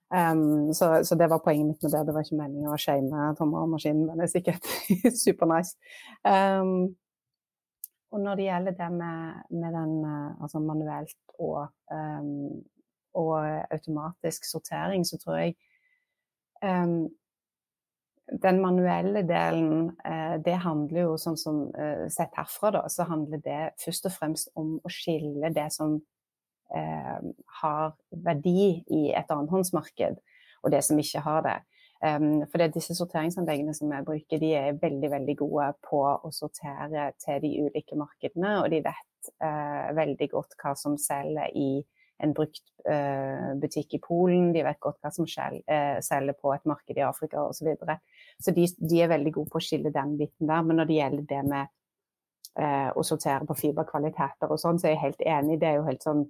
Um, 0.09 0.73
så, 0.73 1.05
så, 1.05 1.15
det 1.15 1.29
var 1.31 1.43
poenget 1.45 1.67
mitt 1.67 1.83
med 1.83 1.93
det. 1.93 2.07
Det 2.07 2.15
var 2.15 2.25
ikke 2.25 2.41
meningen 2.41 2.73
å 2.73 2.81
shame 2.81 3.27
tommelmaskinen, 3.37 4.07
men 4.09 4.21
det 4.21 4.29
er 4.29 4.33
sikkert 4.33 4.69
super 5.25 5.51
nice. 5.51 5.77
Um, 6.25 6.97
og 8.09 8.23
når 8.25 8.41
det 8.41 8.47
gjelder 8.47 8.77
det 8.79 8.91
med, 8.95 9.43
med 9.53 9.77
den 9.77 9.95
uh, 10.09 10.43
altså 10.43 10.63
manuelt 10.65 11.19
og, 11.39 11.69
um, 11.93 12.63
og 13.21 13.37
automatisk 13.75 14.49
sortering, 14.49 15.05
så 15.07 15.21
tror 15.21 15.43
jeg 15.43 15.59
den 18.43 18.61
manuelle 18.61 19.23
delen, 19.29 19.91
uh, 20.09 20.37
det 20.45 20.57
handler 20.65 21.01
jo 21.01 21.17
sånn 21.21 21.39
som 21.41 21.61
uh, 21.73 22.07
sett 22.13 22.35
herfra, 22.37 22.73
da, 22.77 22.85
så 22.93 23.07
handler 23.09 23.41
det 23.45 23.61
først 23.85 24.09
og 24.09 24.15
fremst 24.15 24.53
om 24.59 24.77
å 24.81 24.93
skille 24.93 25.53
det 25.55 25.69
som 25.73 25.97
eh, 25.97 26.18
har 26.69 27.95
verdi 28.13 28.85
i 28.93 29.09
et 29.17 29.31
annenhåndsmarked, 29.33 30.19
og 30.63 30.73
det 30.75 30.83
som 30.85 30.99
ikke 31.01 31.23
har 31.25 31.45
det. 31.47 31.59
Um, 31.99 32.45
for 32.47 32.61
det, 32.61 32.69
er 32.69 32.75
disse 32.77 32.95
sorteringsanleggene 32.95 33.73
som 33.75 33.91
vi 33.91 33.99
bruker, 34.07 34.39
de 34.39 34.53
er 34.55 34.77
veldig 34.79 35.09
veldig 35.11 35.35
gode 35.41 35.73
på 35.83 35.99
å 36.07 36.31
sortere 36.31 37.09
til 37.19 37.41
de 37.43 37.51
ulike 37.65 37.99
markedene, 37.99 38.53
og 38.61 38.69
de 38.71 38.85
vet 38.85 39.31
uh, 39.43 39.89
veldig 39.99 40.29
godt 40.31 40.55
hva 40.61 40.77
som 40.79 40.95
selger 41.01 41.51
i 41.59 41.71
en 42.23 42.35
brukt 42.35 42.65
butikk 43.63 43.95
i 43.95 44.01
Polen, 44.03 44.49
de 44.55 44.63
vet 44.67 44.79
godt 44.83 44.97
hva 45.05 45.11
som 45.15 45.27
selger, 45.29 46.33
på 46.41 46.53
et 46.55 46.65
marked 46.67 46.99
i 46.99 47.05
Afrika 47.07 47.45
osv. 47.45 47.59
Så, 47.59 47.67
videre. 47.69 47.99
Så 48.43 48.55
de, 48.57 48.65
de, 48.81 49.03
er 49.03 49.11
veldig 49.13 49.33
gode 49.37 49.53
på 49.53 49.61
å 49.61 49.63
skille 49.63 49.93
den 49.95 50.17
biten 50.19 50.49
der. 50.49 50.65
Men 50.67 50.81
når 50.81 50.89
det 50.89 50.97
gjelder 50.97 51.29
det 51.31 51.43
med 51.47 51.71
eh, 52.59 52.91
å 52.91 53.05
sortere 53.07 53.47
på 53.47 53.59
fiberkvaliteter 53.59 54.51
og 54.51 54.61
sånn, 54.63 54.81
så 54.81 54.89
er 54.89 54.97
jeg 54.97 55.05
helt 55.05 55.25
enig. 55.37 55.61
Det 55.61 55.71
er 55.71 55.79
jo 55.79 55.87
helt 55.87 56.07
sånn 56.07 56.25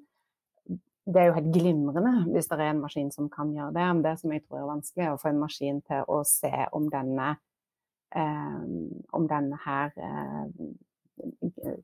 det 1.12 1.20
er 1.20 1.30
jo 1.30 1.36
helt 1.38 1.52
glimrende 1.54 2.12
hvis 2.32 2.48
det 2.50 2.58
er 2.60 2.70
en 2.72 2.82
maskin 2.82 3.10
som 3.12 3.30
kan 3.32 3.52
gjøre 3.54 3.72
det. 3.76 3.86
Men 3.94 4.04
det 4.04 4.14
som 4.20 4.32
jeg 4.32 4.44
tror 4.44 4.60
er 4.60 4.72
vanskelig, 4.72 5.04
er 5.04 5.14
å 5.14 5.20
få 5.22 5.30
en 5.32 5.40
maskin 5.40 5.80
til 5.88 6.04
å 6.08 6.20
se 6.28 6.52
om 6.76 6.88
denne, 6.92 7.28
eh, 8.14 8.60
om 9.16 9.28
denne 9.30 9.60
her 9.64 9.92
eh, 9.96 10.44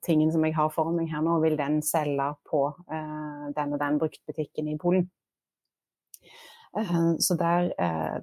tingen 0.07 0.33
som 0.33 0.45
jeg 0.45 0.55
har 0.55 0.73
foran 0.75 0.99
meg 0.99 1.11
her 1.11 1.25
nå, 1.25 1.39
vil 1.43 1.57
den 1.59 1.81
selge 1.83 2.29
på 2.51 2.67
eh, 2.93 3.47
den 3.57 3.77
og 3.77 3.81
den 3.81 4.01
bruktbutikken 4.03 4.73
i 4.73 4.79
Polen. 4.81 5.11
Så 7.23 7.37
der, 7.39 7.69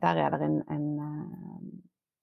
der 0.02 0.18
er 0.20 0.34
det 0.34 0.42
en, 0.44 0.58
en, 0.68 0.88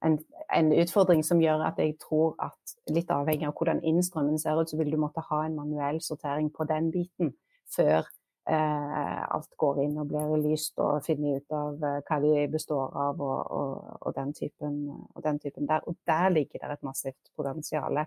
en, 0.05 0.19
en, 0.53 0.67
utfordring 0.77 1.23
som 1.25 1.41
gjør 1.41 1.62
at 1.64 1.79
jeg 1.81 1.95
tror 2.03 2.35
at 2.45 2.75
litt 2.93 3.09
avhengig 3.09 3.49
av 3.49 3.55
hvordan 3.57 3.81
innstrømmen 3.81 4.37
ser 4.37 4.61
ut, 4.61 4.69
så 4.69 4.77
vil 4.77 4.93
du 4.93 4.99
måtte 5.01 5.25
ha 5.31 5.38
en 5.47 5.57
manuell 5.57 6.03
sortering 6.05 6.51
på 6.53 6.67
den 6.69 6.91
biten 6.93 7.33
før 7.73 8.05
eh, 8.05 8.17
alt 8.48 9.50
går 9.61 9.82
inn 9.82 9.98
og 10.00 10.08
blir 10.08 10.30
lyst 10.40 10.78
og 10.80 11.02
finner 11.04 11.38
ut 11.38 11.54
av 11.54 11.82
eh, 11.84 12.00
hva 12.06 12.18
de 12.22 12.46
består 12.52 12.94
av 12.96 13.20
og, 13.20 13.40
og, 13.52 13.72
og, 14.00 14.12
den 14.16 14.32
typen, 14.37 14.78
og, 15.14 15.22
den 15.24 15.40
typen, 15.42 15.66
der. 15.68 15.84
Og 15.88 15.98
der 16.08 16.30
ligger 16.32 16.64
det 16.64 16.78
et 16.78 16.87
massivt 16.87 17.32
potensial. 17.37 18.00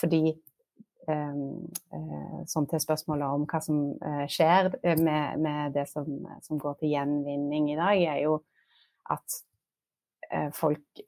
Fordi 0.00 0.22
eh, 0.30 1.44
eh, 1.98 2.40
sånn 2.50 2.70
til 2.70 2.82
spørsmålet 2.82 3.36
om 3.36 3.46
hva 3.50 3.62
som 3.62 3.84
eh, 3.94 4.26
skjer 4.30 4.72
med, 4.98 5.38
med 5.46 5.78
det 5.78 5.86
som, 5.90 6.10
som, 6.42 6.58
går 6.58 6.80
til 6.80 6.96
gjenvinning 6.96 7.70
i 7.70 7.78
dag, 7.78 8.02
er 8.16 8.22
jo 8.24 8.40
at 9.10 9.40
eh, 10.30 10.50
folk 10.54 11.04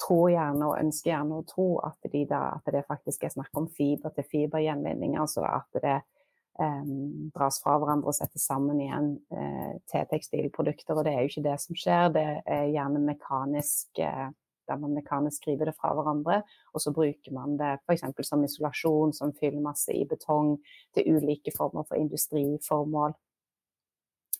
tror 0.00 0.28
gjerne 0.32 0.68
og 0.68 0.78
ønsker 0.80 1.12
gjerne 1.12 1.40
å 1.40 1.48
tro 1.48 1.74
at, 1.84 2.08
de 2.12 2.24
da, 2.28 2.46
at 2.56 2.72
det 2.72 2.88
faktisk 2.88 3.24
er 3.24 3.36
snakk 3.36 3.52
om 3.60 3.68
fiber 3.68 4.16
til 4.16 4.32
fibergjenvinning. 4.32 5.16
Altså 5.20 5.44
at 5.48 5.84
det 5.84 6.00
um, 6.00 6.17
dras 6.58 7.60
fra 7.62 7.76
hverandre 7.78 8.10
og 8.10 8.16
settes 8.16 8.48
sammen 8.48 8.80
igjen 8.82 9.12
uh, 9.30 9.76
til 9.90 10.08
tekstilprodukter. 10.10 10.96
Og 10.98 11.06
det 11.06 11.12
er 11.14 11.22
jo 11.22 11.30
ikke 11.30 11.46
det 11.46 11.56
som 11.62 11.78
skjer. 11.78 12.08
Det 12.16 12.26
er 12.42 12.72
gjerne 12.72 13.02
mekanisk 13.04 14.02
uh, 14.02 14.28
der 14.68 14.76
man 14.76 14.94
mekanisk 14.94 15.36
skriver 15.40 15.64
det 15.64 15.76
fra 15.80 15.92
hverandre. 15.94 16.42
Og 16.74 16.80
så 16.80 16.92
bruker 16.92 17.32
man 17.32 17.56
det 17.60 17.78
f.eks. 17.86 18.04
som 18.28 18.44
isolasjon, 18.44 19.12
som 19.12 19.34
fyllmasse 19.40 19.94
i 19.96 20.04
betong, 20.08 20.58
til 20.94 21.16
ulike 21.16 21.52
former 21.56 21.86
for 21.88 21.96
industriformål. 21.96 23.16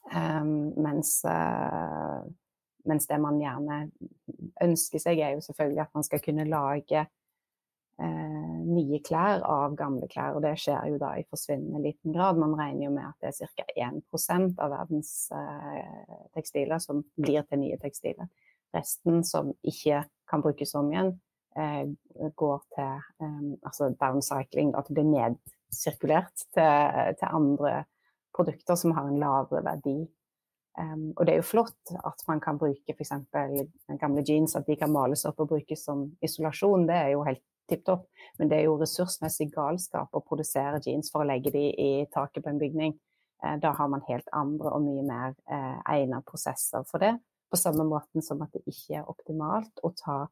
Um, 0.08 0.72
mens, 0.80 1.20
uh, 1.24 2.24
mens, 2.88 3.06
det 3.06 3.20
man 3.20 3.40
gjerne 3.40 3.80
ønsker 4.62 5.02
seg, 5.02 5.20
er 5.20 5.36
jo 5.36 5.44
selvfølgelig 5.44 5.84
at 5.84 5.94
man 5.94 6.06
skal 6.06 6.22
kunne 6.24 6.48
lage 6.48 7.00
eh, 8.00 8.27
nye 8.78 9.00
klær 9.04 9.42
av 9.46 9.76
gamle 9.78 10.08
klær. 10.10 10.36
Og 10.38 10.44
det 10.44 10.54
skjer 10.62 10.88
jo 10.92 10.98
da 11.00 11.12
i 11.18 11.26
forsvinnende 11.28 11.82
liten 11.84 12.14
grad. 12.14 12.40
Man 12.40 12.56
regner 12.58 12.86
jo 12.86 12.92
med 12.94 13.08
at 13.10 13.18
det 13.24 13.32
er 13.34 13.54
ca. 13.58 13.66
1% 13.90 14.62
av 14.64 14.74
verdens 14.74 15.12
eh, 15.34 16.18
tekstiler 16.36 16.82
som 16.82 17.02
blir 17.18 17.44
til 17.48 17.62
nye 17.64 17.78
tekstiler. 17.82 18.30
Resten 18.76 19.22
som 19.24 19.54
ikke 19.66 20.04
kan 20.28 20.44
brukes 20.44 20.74
om 20.78 20.90
igjen, 20.92 21.14
eh, 21.56 21.84
går 22.38 22.58
til 22.76 22.92
eh, 23.24 23.40
altså 23.62 23.92
downcycling, 24.00 24.74
at 24.76 24.88
det 24.88 24.98
blir 24.98 25.10
nedsirkulert 25.12 26.46
til, 26.56 27.16
til 27.20 27.28
andre 27.28 27.82
produkter 28.36 28.78
som 28.78 28.94
har 28.96 29.08
en 29.08 29.20
lavere 29.20 29.64
verdi. 29.66 29.98
Um, 30.78 31.12
og 31.16 31.26
det 31.26 31.32
er 31.32 31.40
jo 31.40 31.48
flott 31.48 31.92
at 32.06 32.20
man 32.28 32.40
kan 32.40 32.58
bruke 32.58 32.94
f.eks. 32.94 33.10
gamle 33.98 34.22
jeans, 34.22 34.54
at 34.54 34.66
de 34.68 34.76
kan 34.78 34.92
males 34.94 35.24
opp 35.26 35.40
og 35.42 35.50
brukes 35.50 35.82
som 35.88 36.04
isolasjon. 36.22 36.86
Det 36.86 36.94
er 36.94 37.08
jo 37.16 37.24
helt 37.26 37.42
tipp 37.70 37.84
topp. 37.86 38.06
Men 38.38 38.50
det 38.50 38.60
er 38.60 38.68
jo 38.68 38.78
ressursmessig 38.80 39.50
galskap 39.54 40.14
å 40.14 40.24
produsere 40.24 40.80
jeans 40.84 41.12
for 41.12 41.24
å 41.24 41.28
legge 41.28 41.52
de 41.54 41.68
i 41.72 41.90
taket 42.14 42.44
på 42.44 42.52
en 42.52 42.60
bygning. 42.60 42.96
Eh, 43.44 43.56
da 43.62 43.72
har 43.78 43.88
man 43.88 44.04
helt 44.08 44.28
andre 44.32 44.72
og 44.74 44.84
mye 44.86 45.04
mer 45.06 45.36
eh, 45.50 45.78
egnede 45.94 46.24
prosesser 46.26 46.86
for 46.88 47.04
det. 47.04 47.14
På 47.48 47.56
samme 47.56 47.86
måte 47.88 48.22
som 48.24 48.42
at 48.44 48.52
det 48.52 48.64
ikke 48.68 49.00
er 49.00 49.08
optimalt 49.08 49.80
å 49.86 49.92
ta 49.96 50.24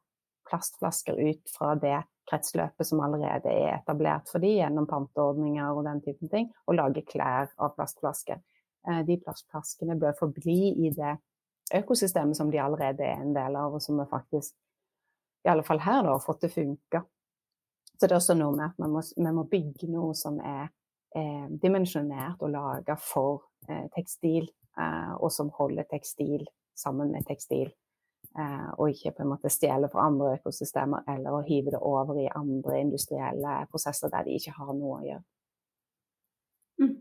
plastflasker 0.47 1.17
ut 1.17 1.51
fra 1.51 1.75
det 1.81 1.99
kretsløpet 2.31 2.87
som 2.87 3.01
allerede 3.03 3.51
er 3.51 3.77
etablert 3.77 4.29
for 4.31 4.43
de 4.43 4.57
gjennom 4.57 4.87
panteordninger 4.91 5.71
og 5.71 5.87
den 5.87 6.03
typen 6.05 6.31
ting, 6.31 6.51
og 6.67 6.79
lage 6.79 7.05
klær 7.07 7.51
av 7.63 7.75
plastflasker. 7.79 8.43
Eh, 8.89 9.03
de 9.07 9.19
plastflaskene 9.23 9.99
bør 10.01 10.17
forbli 10.19 10.75
i 10.87 10.93
det 10.95 11.17
økosystemet 11.75 12.39
som 12.39 12.51
de 12.51 12.63
allerede 12.63 13.07
er 13.07 13.23
en 13.23 13.35
del 13.35 13.59
av, 13.59 13.75
og 13.75 13.83
som 13.83 13.99
vi 13.99 14.07
faktisk, 14.11 14.55
i 15.47 15.51
alle 15.51 15.65
fall 15.67 15.83
her, 15.83 16.03
da, 16.03 16.17
har 16.17 16.23
fått 16.23 16.45
til 16.45 16.51
å 16.51 16.57
funke. 16.57 17.03
Så 17.97 18.07
det 18.07 18.13
er 18.13 18.21
også 18.21 18.37
noe 18.37 18.53
med 18.57 18.67
at 18.69 18.77
vi 18.81 18.91
må, 18.93 19.03
må 19.39 19.47
bygge 19.49 19.89
noe 19.89 20.13
som 20.17 20.37
er 20.45 20.69
eh, 21.17 21.49
dimensjonert 21.63 22.43
og 22.45 22.53
laga 22.53 22.97
for 23.01 23.47
eh, 23.69 23.87
tekstil, 23.95 24.51
eh, 24.77 25.13
og 25.17 25.33
som 25.33 25.51
holder 25.57 25.89
tekstil 25.89 26.45
sammen 26.77 27.15
med 27.15 27.25
tekstil. 27.29 27.71
Eh, 28.37 28.69
og 28.77 28.91
ikke 28.93 29.15
på 29.17 29.25
en 29.25 29.31
måte 29.33 29.49
stjele 29.53 29.89
fra 29.93 30.11
andre 30.11 30.35
økosystemer 30.37 31.07
eller 31.09 31.39
å 31.39 31.45
hive 31.47 31.73
det 31.73 31.81
over 31.81 32.19
i 32.21 32.29
andre 32.37 32.83
industrielle 32.83 33.63
prosesser 33.71 34.13
der 34.13 34.27
de 34.27 34.37
ikke 34.37 34.53
har 34.59 34.75
noe 34.77 34.99
å 34.99 35.07
gjøre. 35.07 35.25
Mm. 36.83 36.97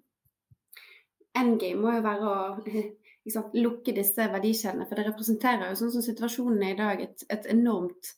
Endgame 1.35 1.81
må 1.81 1.97
jo 1.97 2.05
være 2.05 2.29
å 2.31 2.37
liksom, 3.27 3.49
lukke 3.57 3.95
disse 3.97 4.29
verdikjedene, 4.31 4.87
for 4.87 4.95
det 4.95 5.09
representerer 5.09 5.73
jo 5.73 5.79
sånn 5.81 5.95
som 5.97 6.05
situasjonen 6.05 6.63
er 6.63 6.77
i 6.77 6.79
dag, 6.79 7.03
et, 7.03 7.27
et 7.35 7.49
enormt 7.51 8.15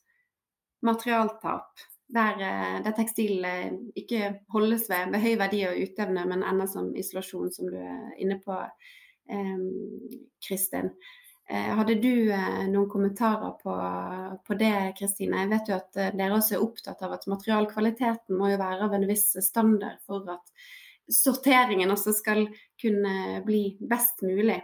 materialtap 0.86 1.88
der, 2.08 2.40
eh, 2.40 2.82
der 2.84 2.94
tekstil 2.96 3.44
eh, 3.44 3.72
ikke 3.96 4.32
holdes 4.52 4.88
ved, 4.90 5.12
ved 5.12 5.24
høy 5.24 5.34
verdi 5.40 5.62
og 5.68 5.80
utevne, 5.84 6.24
men 6.28 6.44
ender 6.46 6.68
som 6.70 6.90
isolasjon, 6.96 7.52
som 7.52 7.68
du 7.70 7.78
er 7.80 8.14
inne 8.18 8.40
på, 8.44 8.62
Kristin. 10.40 10.86
Eh, 11.52 11.66
hadde 11.76 11.98
du 12.00 12.30
noen 12.72 12.86
kommentarer 12.88 13.58
på, 13.60 13.74
på 14.46 14.56
det, 14.56 14.94
Kristine? 14.96 15.42
Jeg 15.42 15.50
vet 15.50 15.68
jo 15.68 15.76
at 15.76 15.98
dere 16.16 16.38
også 16.38 16.56
er 16.56 16.64
opptatt 16.64 17.04
av 17.04 17.12
at 17.18 17.26
materialkvaliteten 17.28 18.38
må 18.40 18.54
jo 18.54 18.60
være 18.62 18.88
av 18.88 18.96
en 18.96 19.04
viss 19.10 19.26
standard 19.44 20.00
for 20.08 20.32
at 20.32 20.64
sorteringen 21.12 21.92
også 21.92 22.14
skal 22.16 22.46
kunne 22.80 23.42
bli 23.44 23.62
best 23.90 24.24
mulig 24.24 24.62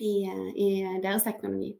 i, 0.00 0.14
i 0.56 0.70
deres 1.02 1.24
teknologi. 1.26 1.74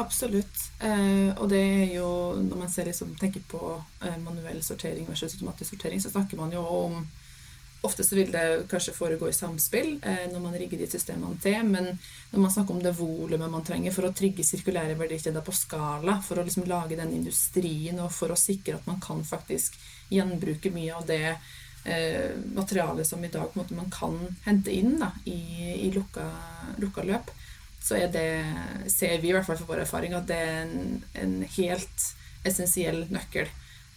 Absolutt. 0.00 0.60
Eh, 0.80 1.32
og 1.36 1.50
det 1.52 1.60
er 1.60 1.90
jo 1.98 2.06
Når 2.40 2.56
man 2.56 2.70
liksom, 2.86 3.16
tenker 3.20 3.42
på 3.48 3.74
eh, 4.04 4.16
manuell 4.24 4.62
sortering 4.64 5.08
versus 5.08 5.34
automatisk 5.34 5.74
sortering, 5.74 6.00
så 6.00 6.10
snakker 6.10 6.36
man 6.36 6.52
jo 6.52 6.62
om 6.62 7.02
Ofte 7.82 8.04
så 8.04 8.14
vil 8.14 8.30
det 8.30 8.68
kanskje 8.70 8.92
foregå 8.94 9.26
i 9.28 9.34
samspill 9.34 9.96
eh, 10.06 10.28
når 10.30 10.40
man 10.40 10.54
rigger 10.54 10.78
de 10.78 10.86
systemene 10.86 11.34
til, 11.42 11.64
men 11.66 11.88
når 12.30 12.44
man 12.44 12.52
snakker 12.54 12.76
om 12.76 12.82
det 12.82 12.92
volumet 12.94 13.50
man 13.50 13.64
trenger 13.66 13.90
for 13.90 14.06
å 14.06 14.12
trigge 14.14 14.46
sirkulære 14.46 14.94
verdikjeder 15.00 15.42
på 15.42 15.54
skala, 15.56 16.20
for 16.22 16.38
å 16.38 16.44
liksom 16.46 16.68
lage 16.70 16.94
den 17.00 17.10
industrien 17.16 17.98
og 17.98 18.12
for 18.14 18.30
å 18.30 18.38
sikre 18.38 18.76
at 18.78 18.86
man 18.86 19.02
kan 19.02 19.24
faktisk 19.26 19.74
gjenbruke 20.14 20.70
mye 20.70 20.94
av 20.94 21.08
det 21.10 21.34
eh, 21.34 22.30
materialet 22.54 23.08
som 23.08 23.24
i 23.26 23.32
dag 23.34 23.50
måte, 23.58 23.74
man 23.74 23.90
kan 23.90 24.14
hente 24.46 24.70
inn 24.70 24.94
da, 25.02 25.10
i, 25.26 25.40
i 25.82 25.90
lukka, 25.90 26.28
lukka 26.78 27.02
løp, 27.10 27.34
så 27.82 27.98
er 27.98 28.12
det, 28.14 28.28
ser 28.92 29.18
vi 29.22 29.32
i 29.32 29.34
hvert 29.34 29.46
fall 29.46 29.58
for 29.58 29.72
vår 29.72 29.84
erfaring, 29.84 30.14
at 30.14 30.28
det 30.30 30.38
er 30.38 30.60
en, 30.62 31.02
en 31.18 31.34
helt 31.56 32.06
essensiell 32.46 33.04
nøkkel 33.10 33.50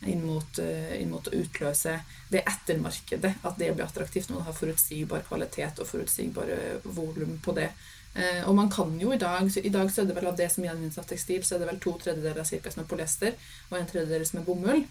inn 0.06 0.24
mot, 0.26 0.60
uh, 0.60 0.94
inn 0.98 1.12
mot, 1.12 1.28
å 1.28 1.42
utløse 1.42 2.00
det 2.30 2.44
ettermarkedet. 2.46 3.36
At 3.46 3.60
det 3.62 3.72
blir 3.74 3.86
attraktivt 3.86 4.30
når 4.30 4.42
man 4.42 4.48
har 4.50 4.58
forutsigbar 4.58 5.26
kvalitet 5.28 5.82
og 5.82 5.90
forutsigbare 5.90 6.80
volum 6.84 7.38
på 7.44 7.56
det. 7.58 7.70
Uh, 8.16 8.44
og 8.50 8.56
man 8.58 8.70
kan 8.72 8.94
jo 9.00 9.12
i 9.12 9.20
dag 9.20 9.50
I 9.60 9.72
dag 9.74 9.90
så 9.92 10.04
er 10.04 10.10
det 10.10 10.16
vel 10.16 10.30
av 10.30 10.38
det 10.40 10.48
som 10.54 10.64
gjenvinnes 10.66 11.00
av 11.02 11.08
tekstil, 11.10 11.44
så 11.44 11.56
er 11.56 11.64
det 11.64 11.72
vel 11.72 11.82
to 11.84 11.96
tredjedeler 12.02 12.44
av 12.44 12.50
cirka 12.50 12.74
som 12.74 12.84
er 12.84 12.90
polyester, 12.92 13.38
og 13.72 13.80
en 13.80 13.90
tredjedel 13.90 14.28
som 14.28 14.42
er 14.42 14.48
bomull. 14.48 14.86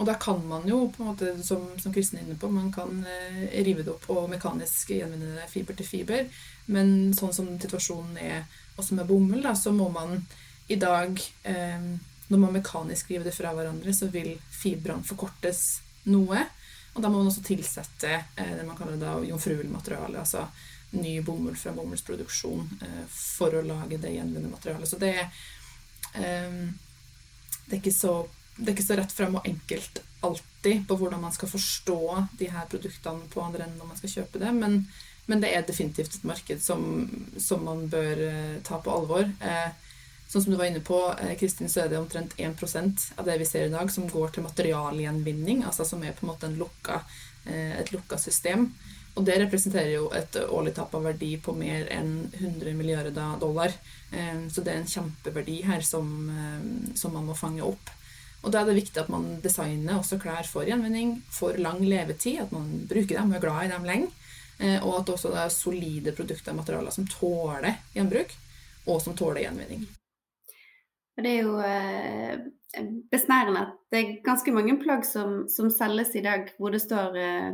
Og 0.00 0.06
da 0.08 0.14
kan 0.16 0.40
man 0.48 0.64
jo, 0.68 0.86
på 0.88 1.02
en 1.02 1.10
måte, 1.10 1.30
som, 1.44 1.66
som 1.80 1.92
Kristin 1.92 2.22
er 2.22 2.24
inne 2.24 2.38
på, 2.40 2.48
man 2.48 2.70
kan 2.72 3.02
eh, 3.04 3.50
rive 3.66 3.84
det 3.84 3.92
opp 3.92 4.06
og 4.14 4.30
mekanisk 4.32 4.94
gjenvinne 4.96 5.44
fiber 5.50 5.76
til 5.76 5.88
fiber. 5.88 6.30
Men 6.72 7.12
sånn 7.16 7.34
som 7.36 7.50
situasjonen 7.60 8.16
er 8.16 8.46
også 8.80 8.96
med 8.96 9.10
bomull, 9.10 9.42
da, 9.44 9.52
så 9.52 9.74
må 9.76 9.90
man 9.92 10.22
i 10.70 10.78
dag 10.80 11.20
eh, 11.42 11.90
Når 12.30 12.38
man 12.38 12.52
mekanisk 12.54 13.10
river 13.10 13.26
det 13.26 13.34
fra 13.34 13.50
hverandre, 13.52 13.92
så 13.92 14.06
vil 14.08 14.36
fibrene 14.54 15.04
forkortes 15.04 15.82
noe. 16.08 16.44
Og 16.94 17.02
da 17.02 17.10
må 17.10 17.18
man 17.18 17.28
også 17.28 17.42
tilsette 17.44 18.12
eh, 18.14 18.52
det 18.56 18.64
man 18.64 18.78
kaller 18.78 18.96
da 19.02 19.16
jomfruelig 19.26 19.68
altså 20.14 20.46
ny 20.90 21.20
bomull 21.22 21.56
fra 21.58 21.72
bomullsproduksjon, 21.74 22.70
eh, 22.82 23.04
for 23.10 23.54
å 23.54 23.66
lage 23.66 23.98
det 23.98 24.14
gjenvunne 24.14 24.50
materialet. 24.50 24.88
Så 24.88 24.98
det, 24.98 25.16
eh, 26.14 26.60
det 27.66 27.74
er 27.74 27.82
ikke 27.82 27.94
så 27.94 28.14
det 28.60 28.68
er 28.68 28.76
ikke 28.76 28.86
så 28.86 28.96
rett 29.00 29.12
frem 29.14 29.36
og 29.40 29.46
enkelt 29.48 30.02
alltid 30.20 30.88
på 30.88 30.96
hvordan 30.96 31.20
man 31.20 31.32
skal 31.32 31.48
forstå 31.48 32.00
de 32.38 32.50
her 32.52 32.66
produktene 32.70 33.28
på 33.32 33.42
andre 33.42 33.64
enden 33.64 33.78
når 33.80 33.92
man 33.92 34.00
skal 34.00 34.12
kjøpe 34.16 34.42
det, 34.42 34.52
men, 34.56 34.82
men 35.26 35.40
det 35.40 35.52
er 35.54 35.64
definitivt 35.66 36.18
et 36.18 36.26
marked 36.28 36.60
som, 36.62 36.82
som 37.40 37.64
man 37.64 37.86
bør 37.92 38.20
uh, 38.26 38.58
ta 38.66 38.80
på 38.84 38.92
alvor. 38.92 39.24
Uh, 39.40 39.70
sånn 40.28 40.44
som 40.44 40.52
du 40.52 40.58
var 40.60 40.68
inne 40.68 40.84
på, 40.84 41.00
uh, 41.16 41.32
Kristin, 41.40 41.72
så 41.72 41.84
er 41.84 41.92
det 41.92 42.00
omtrent 42.00 42.36
1 42.36 42.60
av 43.16 43.26
det 43.26 43.38
vi 43.40 43.48
ser 43.48 43.68
i 43.68 43.72
dag, 43.72 43.92
som 43.92 44.08
går 44.10 44.36
til 44.36 44.44
materialgjenvinning, 44.44 45.64
altså 45.64 45.88
som 45.88 46.04
er 46.04 46.16
på 46.16 46.26
en 46.26 46.34
måte 46.34 46.50
en 46.50 46.58
lukka, 46.60 47.02
et 47.50 47.88
lukka 47.88 48.18
system. 48.20 48.66
Og 49.16 49.24
det 49.24 49.38
representerer 49.40 49.94
jo 49.94 50.10
et 50.14 50.36
årlig 50.44 50.74
tap 50.76 50.92
av 50.94 51.06
verdi 51.08 51.30
på 51.40 51.54
mer 51.56 51.88
enn 51.90 52.28
100 52.36 52.74
milliarder 52.76 53.16
dollar. 53.40 53.72
Så 54.52 54.60
det 54.60 54.74
er 54.74 54.82
en 54.82 54.90
kjempeverdi 54.92 55.56
her 55.64 55.80
som, 55.82 56.12
som 56.94 57.16
man 57.16 57.24
må 57.26 57.34
fange 57.38 57.64
opp. 57.64 57.90
Og 58.40 58.52
da 58.52 58.62
er 58.62 58.70
det 58.70 58.78
viktig 58.78 59.02
at 59.02 59.10
man 59.12 59.40
designer 59.44 59.98
også 59.98 60.18
klær 60.20 60.48
for 60.48 60.64
gjenvinning, 60.68 61.18
for 61.32 61.58
lang 61.60 61.82
levetid, 61.84 62.40
at 62.46 62.52
man 62.56 62.86
bruker 62.88 63.18
dem 63.18 63.34
og 63.34 63.36
er 63.36 63.44
glad 63.44 63.66
i 63.66 63.72
dem 63.74 63.88
lenge. 63.88 64.10
og 64.84 64.98
at 64.98 65.06
det 65.06 65.14
også 65.14 65.30
er 65.40 65.48
solide 65.48 66.12
produkter 66.12 66.52
og 66.52 66.58
materialer 66.58 66.92
som 66.92 67.06
tåler 67.08 67.78
gjenbruk, 67.94 68.34
og 68.86 69.00
som 69.00 69.16
tåler 69.16 69.46
gjenvinning. 69.46 69.86
Det 71.20 71.32
er 71.32 71.42
jo 71.44 71.56
eh, 71.64 72.40
besnærende 73.12 73.64
at 73.66 73.72
det 73.92 74.00
er 74.00 74.12
ganske 74.24 74.52
mange 74.52 74.76
plagg 74.82 75.04
som, 75.06 75.44
som 75.48 75.70
selges 75.72 76.14
i 76.16 76.24
dag 76.24 76.48
hvor 76.58 76.72
det 76.72 76.82
står, 76.82 77.16
eh, 77.16 77.52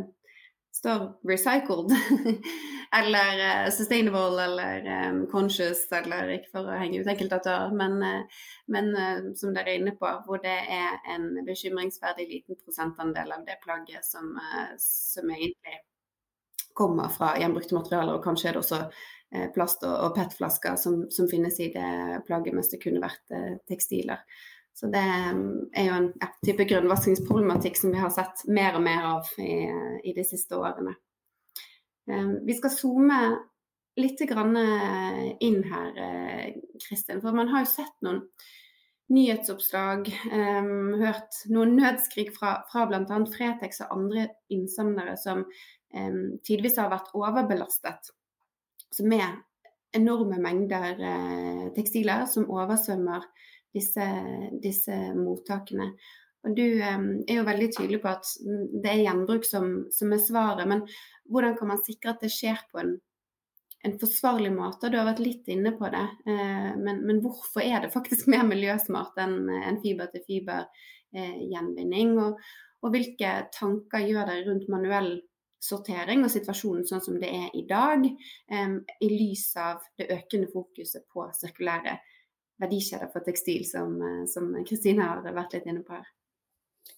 står 0.74 1.06
'recycled'. 1.24 1.94
eller 2.94 3.66
uh, 3.66 3.70
'sustainable' 3.70 4.44
eller 4.44 5.08
um, 5.10 5.26
'conscious', 5.26 5.92
eller 5.92 6.28
ikke 6.28 6.52
for 6.52 6.68
å 6.70 6.78
henge 6.78 7.00
ut 7.00 7.10
enkeltaktører, 7.10 7.74
men, 7.74 7.98
uh, 8.02 8.46
men 8.72 8.92
uh, 8.96 9.28
som 9.38 9.54
dere 9.54 9.72
er 9.72 9.80
inne 9.80 9.96
på, 9.98 10.10
hvor 10.26 10.42
det 10.42 10.56
er 10.78 10.98
en 11.14 11.28
bekymringsverdig 11.46 12.28
liten 12.30 12.60
prosentandel 12.62 13.34
av 13.34 13.44
det 13.46 13.58
plagget 13.64 14.04
som, 14.06 14.34
som 14.78 15.30
egentlig 15.30 15.80
kommer 16.76 17.08
fra 17.08 17.34
gjenbrukte 17.40 17.76
materialer, 17.76 18.18
og 18.18 18.24
kanskje 18.24 18.50
er 18.50 18.56
det 18.56 18.64
også 18.64 18.82
plast- 19.54 19.82
og, 19.82 19.94
og 20.06 20.12
PET-flasker 20.14 20.76
som, 20.78 21.00
som, 21.10 21.26
finnes 21.28 21.56
i 21.60 21.70
det 21.74 22.20
plagget, 22.28 22.54
mens 22.54 22.68
det 22.70 22.78
kunne 22.82 23.02
vært 23.02 23.32
tekstiler. 23.68 24.20
Så 24.76 24.90
det 24.92 25.00
er 25.00 25.86
jo 25.88 25.96
en 25.96 26.10
ja, 26.20 26.28
type 26.44 26.66
grunnvaskingsproblematikk 26.68 27.80
som 27.80 27.94
vi 27.94 28.02
har 28.02 28.12
sett 28.12 28.44
mer 28.52 28.76
og 28.76 28.84
mer 28.84 29.08
av 29.08 29.30
i, 29.40 29.56
i 30.04 30.12
de 30.14 30.24
siste 30.28 30.60
årene. 30.60 30.92
Ehm, 32.10 32.38
vi 32.46 32.54
skal 32.54 32.70
zoome 32.70 33.20
litt 33.96 34.20
eh, 34.20 35.24
inn 35.40 35.62
her, 35.64 35.90
eh, 35.96 36.54
Kristin. 36.88 37.22
For 37.22 37.32
man 37.32 37.48
har 37.48 37.64
jo 37.64 37.70
sett 37.70 37.96
noen 38.04 38.22
nyhetsoppslag, 39.12 40.10
ehm, 40.34 40.94
hørt 41.00 41.40
noen 41.48 41.76
nødskrik 41.78 42.32
fra, 42.34 42.58
fra 42.70 42.86
bl.a. 42.90 43.18
Fretex 43.32 43.80
og 43.86 43.96
andre 43.98 44.28
innsamlere 44.52 45.16
som 45.16 45.44
ehm, 45.94 46.38
tidvis 46.44 46.78
har 46.82 46.90
vært 46.92 47.14
overbelastet. 47.14 48.12
Så 48.92 49.06
med 49.06 49.42
enorme 49.96 50.38
mengder 50.42 51.00
eh, 51.00 51.66
tekstiler 51.76 52.26
som 52.30 52.50
oversvømmer 52.52 53.24
disse, 53.74 54.06
disse 54.62 54.96
mottakene. 55.16 55.92
Og 56.46 56.54
Du 56.54 56.78
er 56.78 57.34
jo 57.34 57.42
veldig 57.46 57.70
tydelig 57.74 57.98
på 58.02 58.08
at 58.12 58.24
det 58.82 58.90
er 58.92 59.02
gjenbruk 59.02 59.44
som, 59.46 59.64
som 59.90 60.12
er 60.14 60.20
svaret. 60.22 60.68
Men 60.70 60.80
hvordan 61.30 61.56
kan 61.58 61.68
man 61.72 61.84
sikre 61.86 62.10
at 62.12 62.22
det 62.22 62.30
skjer 62.34 62.58
på 62.70 62.76
en, 62.82 62.92
en 63.86 63.98
forsvarlig 64.00 64.52
måte? 64.54 64.90
Du 64.90 64.96
har 64.98 65.06
vært 65.08 65.24
litt 65.24 65.46
inne 65.50 65.72
på 65.78 65.86
det. 65.92 66.06
Eh, 66.30 66.72
men, 66.78 66.96
men, 67.02 67.20
hvorfor 67.24 67.60
er 67.64 67.78
det 67.82 67.94
faktisk 67.94 68.24
mer 68.32 68.44
miljøsmart 68.46 69.14
enn 69.24 69.36
en 69.56 69.80
fiber-til-fiber-gjenvinning? 69.82 72.08
Eh, 72.14 72.20
og, 72.22 72.30
og, 72.82 72.88
hvilke 72.94 73.30
tanker 73.56 74.00
gjør 74.06 74.24
dere 74.30 74.46
rundt 74.46 74.66
manuell 74.70 75.12
sortering 75.66 76.20
og 76.22 76.30
situasjonen 76.30 76.86
sånn 76.86 77.02
som 77.02 77.18
det 77.18 77.30
er 77.32 77.50
i 77.58 77.66
dag, 77.66 78.06
um, 78.52 78.84
i 79.02 79.08
lys 79.10 79.56
av 79.58 79.82
det 79.98 80.06
økende 80.14 80.46
fokuset 80.52 81.02
på 81.10 81.26
sirkulære 81.34 81.96
verdikjeder 82.62 83.10
for 83.10 83.20
tekstil, 83.26 83.66
som 83.66 83.98
Kristine 84.68 85.02
har 85.08 85.26
vært 85.26 85.52
litt 85.56 85.66
inne 85.66 85.82
på 85.82 85.92
her? 85.96 86.06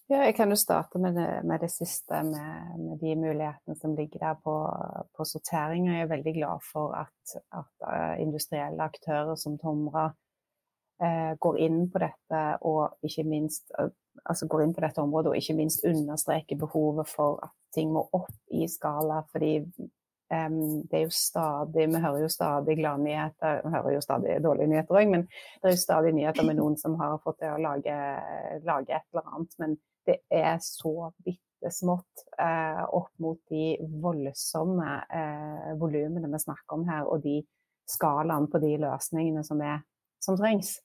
Ja, 0.09 0.23
jeg 0.25 0.33
kan 0.39 0.49
jo 0.49 0.57
starte 0.57 0.97
med 0.97 1.13
det, 1.13 1.27
med 1.45 1.61
det 1.61 1.69
siste, 1.69 2.23
med, 2.25 2.79
med, 2.81 2.95
de 3.01 3.13
mulighetene 3.15 3.75
som 3.77 3.93
ligger 3.95 4.23
der 4.23 4.39
på, 4.43 4.55
på 5.13 5.25
sortering. 5.25 5.85
Jeg 5.91 6.01
er 6.01 6.09
veldig 6.09 6.33
glad 6.33 6.65
for 6.65 6.95
at, 6.97 7.35
at 7.53 7.85
uh, 7.85 8.15
industrielle 8.21 8.81
aktører 8.83 9.35
som 9.37 9.59
Tomra 9.61 10.07
eh, 11.03 11.35
går 11.37 11.59
inn 11.61 11.83
på 11.93 12.01
dette 12.01 12.41
og 12.65 13.05
ikke 13.05 13.27
minst 13.29 13.69
uh, 13.77 13.91
altså 14.25 14.47
går 14.49 14.63
inn 14.65 14.73
på 14.73 14.83
dette 14.83 15.01
området 15.03 15.31
og 15.31 15.37
ikke 15.37 15.57
minst 15.59 15.85
understreker 15.87 16.59
behovet 16.59 17.07
for 17.09 17.39
at 17.45 17.53
ting 17.75 17.93
må 17.93 18.07
opp 18.13 18.33
i 18.49 18.67
skala. 18.67 19.21
fordi 19.31 19.59
det 20.29 20.93
er 20.93 21.03
jo 21.07 21.11
stadig, 21.13 21.87
Vi 21.89 22.01
hører 22.03 22.21
jo 22.21 22.29
stadig 22.29 22.75
gladnyheter, 22.77 23.61
vi 23.65 23.71
hører 23.73 23.95
jo 23.95 24.01
stadig 24.05 24.35
dårlige 24.43 24.69
nyheter 24.69 24.99
òg, 24.99 25.09
men 25.09 25.23
det 25.25 25.71
er 25.71 25.73
jo 25.73 25.81
stadig 25.81 26.13
nyheter 26.13 26.45
med 26.45 26.59
noen 26.59 26.77
som 26.77 26.97
har 27.01 27.17
fått 27.23 27.39
til 27.41 27.55
å 27.55 27.61
lage, 27.63 27.95
lage 28.67 28.93
et 28.93 29.07
eller 29.09 29.31
annet. 29.33 29.55
men 29.57 29.77
det 30.09 30.19
er 30.33 30.57
så 30.63 31.11
bitte 31.25 31.71
smått 31.73 32.25
eh, 32.39 32.83
opp 32.95 33.11
mot 33.21 33.39
de 33.51 33.75
voldsomme 34.01 34.91
eh, 35.13 35.71
volumene 35.79 36.31
vi 36.31 36.43
snakker 36.45 36.77
om 36.77 36.85
her, 36.89 37.09
og 37.09 37.23
de 37.25 37.41
skalaen 37.89 38.47
på 38.49 38.61
de 38.61 38.75
løsningene 38.81 39.43
som, 39.45 39.61
er, 39.61 39.81
som 40.23 40.37
trengs. 40.39 40.77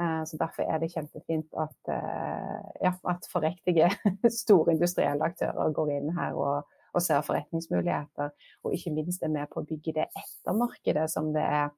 Eh, 0.00 0.22
så 0.28 0.38
Derfor 0.40 0.68
er 0.68 0.80
det 0.80 0.92
kjempefint 0.94 1.48
at, 1.58 1.78
eh, 1.92 2.58
ja, 2.86 2.94
at 3.12 3.28
forriktige 3.32 3.90
store 4.42 4.76
industrielle 4.76 5.32
aktører 5.32 5.74
går 5.76 5.96
inn 5.98 6.12
her 6.16 6.36
og, 6.38 6.76
og, 6.94 7.02
ser 7.04 7.24
forretningsmuligheter, 7.26 8.32
og 8.64 8.74
ikke 8.76 8.94
minst 8.94 9.22
er 9.22 9.32
med 9.32 9.50
på 9.50 9.62
å 9.62 9.68
bygge 9.68 9.96
det 10.00 10.08
ettermarkedet 10.10 11.06
som, 11.12 11.32
det 11.34 11.44
er, 11.44 11.70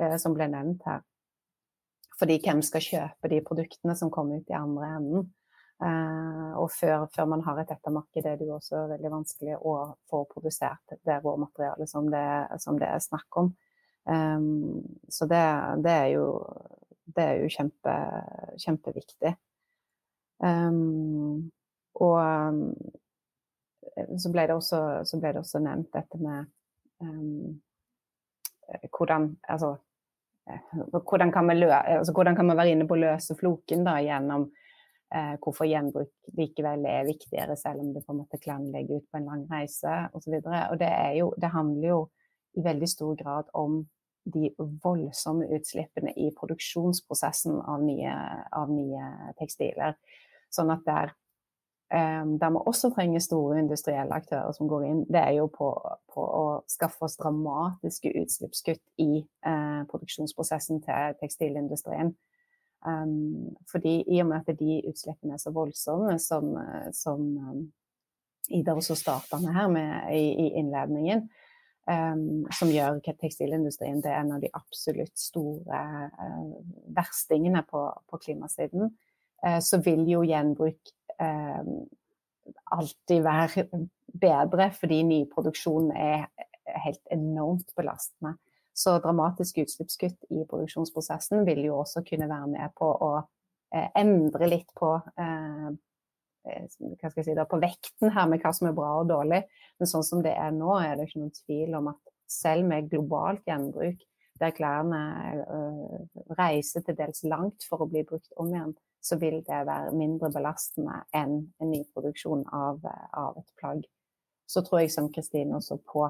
eh, 0.00 0.16
som 0.20 0.36
ble 0.36 0.48
nevnt 0.52 0.84
her. 0.88 1.04
Fordi 2.18 2.38
hvem 2.44 2.60
skal 2.62 2.84
kjøpe 2.84 3.30
de 3.32 3.40
produktene 3.44 3.96
som 3.98 4.10
kommer 4.12 4.42
ut 4.42 4.50
i 4.52 4.58
andre 4.58 4.90
enden? 4.98 5.30
Uh, 5.82 6.52
og 6.62 6.68
før, 6.70 7.08
før, 7.10 7.26
man 7.26 7.40
har 7.42 7.58
et 7.58 7.70
ettermarked, 7.74 8.22
er 8.22 8.36
det 8.38 8.46
jo 8.46 8.54
også 8.54 8.84
veldig 8.92 9.10
vanskelig 9.10 9.56
å 9.66 9.72
få 10.10 10.20
produsert 10.30 10.94
det 11.02 11.16
råmaterialet 11.24 11.90
som, 11.90 12.06
som 12.62 12.78
det, 12.78 12.86
er 12.86 13.02
snakk 13.02 13.38
om. 13.40 13.48
Um, 14.06 14.84
så 15.10 15.26
det, 15.30 15.42
det, 15.82 15.96
er 16.04 16.06
jo, 16.12 16.28
det 17.16 17.24
er 17.24 17.42
jo 17.42 17.50
kjempe, 17.50 17.96
kjempeviktig. 18.62 19.34
Um, 20.42 21.50
og 21.98 22.18
så, 24.18 24.30
ble 24.32 24.46
også, 24.54 24.80
så, 25.08 25.18
ble 25.20 25.32
det 25.34 25.42
også, 25.42 25.62
nevnt 25.62 25.92
dette 25.94 26.18
med 26.22 26.50
hvordan 28.92 29.32
Altså 29.50 29.76
hvordan 31.06 31.32
kan, 31.32 31.46
lø, 31.46 31.68
altså 31.70 32.12
hvordan 32.12 32.36
kan, 32.36 32.46
man 32.46 32.56
være 32.56 32.74
inne 32.74 32.86
på 32.88 32.96
å 32.96 33.02
løse 33.02 33.36
floken 33.38 33.84
da, 33.86 33.98
gjennom 34.02 34.48
eh, 35.14 35.34
hvorfor 35.42 35.68
gjenbruk 35.70 36.10
likevel 36.38 36.86
er 36.90 37.06
viktigere, 37.06 37.56
selv 37.56 37.84
om 37.84 37.92
det 37.94 38.02
på 38.02 38.14
en 38.14 38.22
måte 38.24 38.40
kan 38.42 38.64
legge 38.74 38.98
ut 38.98 39.06
på 39.10 39.20
en 39.20 39.28
lang 39.30 39.44
reise 39.50 39.92
osv. 40.12 40.40
Og, 40.42 40.78
det, 40.80 40.90
det 41.38 41.52
handler 41.54 41.88
jo 41.88 42.00
i 42.58 42.64
veldig 42.64 42.88
stor 42.90 43.14
grad 43.16 43.52
om 43.54 43.84
de 44.24 44.52
voldsomme 44.58 45.48
utslippene 45.56 46.12
i 46.16 46.30
produksjonsprosessen 46.36 47.58
av 47.58 47.82
nye, 47.82 48.12
av 48.54 48.70
nye 48.70 49.32
tekstiler. 49.38 49.96
Sånn 50.52 50.70
at 50.74 50.84
der, 50.86 51.14
um, 51.14 51.21
der 51.92 52.50
vi 52.54 52.60
også 52.66 52.88
trenger 52.94 53.20
store 53.20 53.58
industrielle 53.60 54.16
aktører 54.16 54.54
som 54.56 54.68
går 54.68 54.86
inn, 54.88 55.00
det 55.12 55.20
er 55.20 55.34
jo 55.36 55.50
på, 55.52 55.66
på 56.14 56.22
å 56.24 56.44
skaffe 56.70 57.04
oss 57.04 57.18
dramatiske 57.20 58.14
utslippskutt 58.22 58.80
i 59.04 59.20
uh, 59.20 59.82
produksjonsprosessen 59.90 60.80
til 60.86 61.18
tekstilindustrien. 61.20 62.14
Um, 62.82 63.52
fordi 63.70 63.98
i 64.08 64.22
og 64.24 64.30
med 64.30 64.40
at 64.40 64.58
de 64.58 64.80
utslippene 64.88 65.36
er 65.36 65.42
så 65.42 65.52
voldsomme 65.54 66.16
som, 66.18 66.48
som 66.96 67.28
um, 67.36 67.60
Ida 68.50 68.74
også 68.74 68.96
starta 68.98 69.38
med 69.38 69.54
her 69.54 69.68
med, 69.70 70.14
i, 70.16 70.24
i, 70.32 70.48
innledningen, 70.58 71.28
um, 71.90 72.46
som 72.58 72.72
gjør 72.72 72.98
tekstilindustrien 73.06 74.02
til 74.02 74.16
en 74.16 74.34
av 74.36 74.42
de 74.42 74.50
absolutt 74.54 75.14
store 75.18 75.84
uh, 76.10 76.56
verstingene 76.96 77.62
på, 77.68 77.84
på 78.10 78.20
klimasiden, 78.26 78.90
uh, 79.46 79.60
så 79.62 79.80
vil 79.84 80.04
jo 80.10 80.24
gjenbruk 80.26 80.94
alltid 81.18 83.22
være 83.22 83.64
bedre, 84.20 84.68
fordi 84.76 85.02
nyproduksjonen 85.08 85.92
er 85.96 86.26
helt 86.84 87.12
enormt 87.12 87.72
belastende. 87.76 88.36
Så 88.74 88.96
dramatiske 89.04 89.66
utslippskutt 89.66 90.28
i 90.32 90.44
produksjonsprosessen 90.48 91.44
vil 91.46 91.60
jo 91.66 91.80
også 91.82 92.04
kunne 92.08 92.28
være 92.30 92.48
med 92.54 92.72
på 92.78 92.88
å 92.88 93.10
eh, 93.18 93.90
endre 94.00 94.48
litt 94.48 94.70
på, 94.78 94.94
eh, 95.20 95.66
eh 96.48 96.64
si 96.72 97.36
da, 97.36 97.44
på 97.48 97.60
vekten 97.60 98.14
her 98.14 98.30
med 98.30 98.40
hva 98.40 98.54
som 98.56 98.70
er 98.70 98.76
bra 98.76 98.94
og 99.02 99.10
dårlig. 99.12 99.42
Men 99.78 99.90
sånn 99.90 100.06
som 100.06 100.24
det 100.24 100.32
er 100.38 100.56
nå, 100.56 100.72
er 100.80 100.96
det 100.96 101.10
ikke 101.10 101.20
noen 101.20 101.36
tvil 101.42 101.76
om 101.78 101.92
at 101.92 102.00
selv 102.32 102.68
med 102.68 102.88
globalt 102.88 103.44
gjenbruk, 103.46 104.00
der 104.40 104.54
klærne 104.56 104.98
reiser 106.38 106.82
til 106.82 106.96
dels 106.98 107.20
langt 107.28 107.66
for 107.68 107.84
å 107.84 107.86
bli 107.86 108.00
brukt 108.08 108.32
om 108.40 108.48
igjen, 108.50 108.72
så 109.02 109.18
vil 109.18 109.40
det 109.42 109.62
være 109.66 109.94
mindre 109.98 110.30
belastende 110.30 111.00
enn 111.16 111.40
en 111.60 111.70
ny 111.70 111.82
produksjon 111.94 112.44
av, 112.54 112.84
av 113.18 113.38
et 113.40 113.48
plagg. 113.58 113.82
Så 114.46 114.62
tror 114.62 114.82
jeg 114.82 114.92
som 114.94 115.10
Kristine 115.12 115.56
også 115.58 115.80
på 115.92 116.06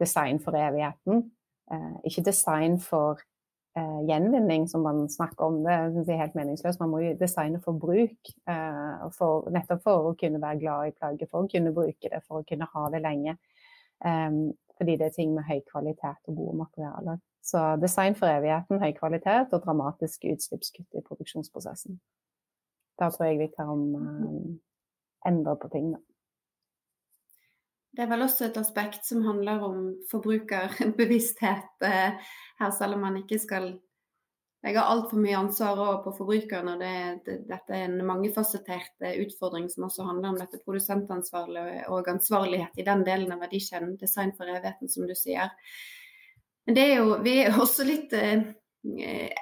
design 0.00 0.40
for 0.42 0.56
evigheten. 0.58 1.30
Eh, 1.72 1.94
ikke 2.10 2.26
design 2.26 2.76
for 2.82 3.20
eh, 3.76 4.00
gjenvinning, 4.08 4.68
som 4.68 4.84
man 4.84 5.06
snakker 5.08 5.46
om. 5.46 5.62
Det 5.64 5.78
syns 5.94 6.10
jeg 6.10 6.18
er 6.18 6.24
helt 6.26 6.38
meningsløst. 6.38 6.82
Man 6.82 6.92
må 6.92 7.00
jo 7.04 7.16
designe 7.20 7.60
for 7.64 7.80
bruk. 7.80 8.32
Eh, 8.50 9.06
for, 9.16 9.48
nettopp 9.54 9.84
for 9.86 10.10
å 10.10 10.16
kunne 10.20 10.42
være 10.42 10.60
glad 10.60 10.90
i 10.90 10.96
plagget, 10.98 11.30
for 11.30 11.44
å 11.44 11.50
kunne 11.50 11.72
bruke 11.76 12.10
det, 12.10 12.20
for 12.26 12.42
å 12.42 12.48
kunne 12.48 12.70
ha 12.74 12.88
det 12.94 13.04
lenge. 13.04 13.38
fordi 14.76 14.96
det 14.98 15.06
er 15.06 15.12
ting 15.14 15.30
med 15.32 15.46
høy 15.48 15.60
kvalitet 15.64 16.28
og 16.28 16.36
gode 16.36 16.56
materialer. 16.58 17.20
Så 17.44 17.60
design 17.76 18.16
for 18.16 18.30
evigheten, 18.32 18.80
høy 18.80 18.94
kvalitet 18.96 19.52
og 19.52 19.64
dramatiske 19.66 20.32
utslippskutt 20.32 20.96
i 20.96 21.04
produksjonsprosessen. 21.04 21.98
Da 23.00 23.10
tror 23.12 23.28
jeg 23.28 23.42
vi 23.42 23.50
kan 23.52 23.84
endre 25.28 25.56
på 25.60 25.68
ting, 25.72 25.92
da. 25.92 26.00
Det 27.94 28.02
er 28.02 28.10
vel 28.10 28.24
også 28.24 28.48
et 28.48 28.56
aspekt 28.58 29.04
som 29.06 29.22
handler 29.22 29.60
om 29.62 29.82
forbrukerbevissthet 30.10 31.84
eh, 31.86 32.30
her, 32.58 32.72
selv 32.74 32.96
om 32.96 33.04
man 33.06 33.20
ikke 33.20 33.38
skal 33.38 33.68
legge 34.64 34.82
altfor 34.82 35.20
mye 35.20 35.36
ansvar 35.38 35.78
over 35.78 36.00
på 36.02 36.14
forbrukerne. 36.16 36.74
Det, 36.80 36.94
det, 37.26 37.36
dette 37.50 37.76
er 37.76 37.84
en 37.86 38.00
mangefasettert 38.08 39.04
utfordring 39.20 39.68
som 39.70 39.86
også 39.86 40.08
handler 40.08 40.32
om 40.32 40.40
dette 40.40 40.62
produsentansvaret 40.64 41.84
og 41.92 42.08
ansvarlighet 42.10 42.80
i 42.80 42.88
den 42.88 43.04
delen 43.06 43.36
av 43.36 43.44
verdikjeden. 43.44 43.94
Design 44.00 44.32
for 44.34 44.50
evigheten, 44.50 44.90
som 44.90 45.06
du 45.06 45.14
sier. 45.18 45.52
Men 46.66 46.78
er 46.78 46.94
jo, 46.96 47.16
vi 47.24 47.38
er 47.42 47.58
også 47.60 47.84
litt 47.86 48.12
eh, 48.16 48.44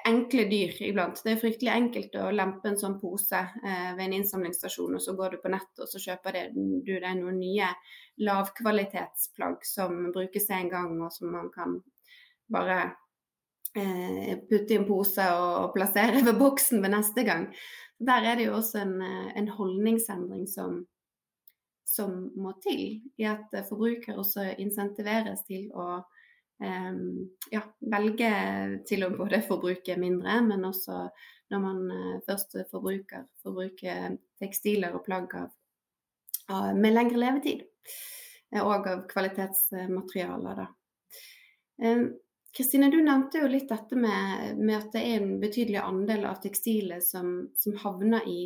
enkle 0.07 0.45
dyr 0.47 0.75
iblant. 0.87 1.19
Det 1.23 1.33
er 1.33 1.41
fryktelig 1.41 1.71
enkelt 1.73 2.15
å 2.19 2.29
lempe 2.31 2.69
en 2.71 2.79
sånn 2.79 2.97
pose 3.01 3.39
eh, 3.39 3.91
ved 3.95 4.05
en 4.05 4.15
innsamlingsstasjon, 4.19 4.95
og 4.95 5.03
så 5.03 5.15
går 5.17 5.35
du 5.35 5.41
på 5.43 5.51
nettet 5.51 5.83
og 5.83 5.91
så 5.91 6.01
kjøper 6.03 6.37
det, 6.37 6.43
du 6.55 6.93
deg 6.93 7.19
noen 7.19 7.39
nye 7.41 7.69
lavkvalitetsplagg 8.23 9.63
som 9.67 10.11
brukes 10.15 10.49
en 10.55 10.71
gang, 10.71 10.95
og 11.03 11.11
som 11.15 11.31
man 11.35 11.49
kan 11.53 11.79
bare 12.51 12.79
eh, 13.75 14.39
putte 14.47 14.75
i 14.75 14.79
en 14.79 14.87
pose 14.87 15.27
og, 15.35 15.73
plassere 15.75 16.23
ved 16.23 16.39
boksen 16.39 16.83
ved 16.83 16.95
neste 16.95 17.27
gang. 17.27 17.49
Der 18.03 18.31
er 18.31 18.39
det 18.39 18.47
jo 18.47 18.57
også 18.61 18.83
en, 18.83 18.97
eh, 19.03 19.29
en 19.39 19.51
holdningsendring 19.51 20.47
som, 20.47 20.83
som 21.83 22.15
må 22.39 22.55
til, 22.63 23.01
i 23.19 23.27
at 23.27 23.51
forbrukere 23.67 24.19
også 24.23 24.53
insentiveres 24.55 25.43
til 25.49 25.67
å 25.75 26.03
ja, 26.63 27.61
velge 27.91 28.29
til 28.87 29.03
å 29.03 29.11
både 29.17 29.41
forbruke 29.43 29.97
mindre, 29.99 30.37
men 30.45 30.63
også 30.67 31.07
når 31.53 31.61
man 31.61 31.91
eh, 31.91 32.21
først 32.27 32.57
forbruker, 32.71 33.27
forbruke 33.43 33.95
tekstiler 34.41 34.95
og 34.97 35.05
plagg 35.05 35.35
av, 35.37 35.51
av, 36.49 36.71
med 36.77 36.95
lengre 36.95 37.21
levetid. 37.21 37.63
Eh, 38.53 38.61
og 38.61 38.87
av 38.89 39.05
kvalitetsmaterialer, 39.11 40.63
da. 40.63 40.67
Ehm, 41.83 42.07
Kristine, 42.53 42.91
du 42.93 42.99
nevnte 43.01 43.41
jo 43.41 43.49
litt 43.49 43.69
dette 43.71 43.97
med, 43.97 44.59
med, 44.59 44.75
at 44.77 44.91
det 44.93 45.01
er 45.01 45.21
en 45.21 45.39
betydelig 45.41 45.79
andel 45.81 46.27
av 46.29 46.41
tekstilet 46.43 47.01
som, 47.05 47.31
som 47.57 47.79
havner 47.81 48.27
i 48.29 48.41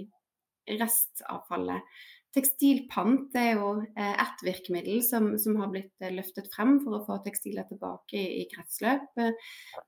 restavfallet. 0.80 1.98
Tekstilpant 2.36 3.36
er 3.40 3.54
jo 3.56 3.70
eh, 3.82 4.16
ett 4.22 4.44
virkemiddel 4.44 5.00
som, 5.06 5.30
som, 5.40 5.56
har 5.62 5.72
blitt 5.74 6.04
eh, 6.04 6.14
løftet 6.14 6.50
frem 6.54 6.76
for 6.84 6.98
å 6.98 7.04
få 7.06 7.20
tekstiler 7.26 7.66
tilbake 7.70 8.20
i, 8.20 8.42
i 8.42 8.48
kretsløp. 8.52 9.16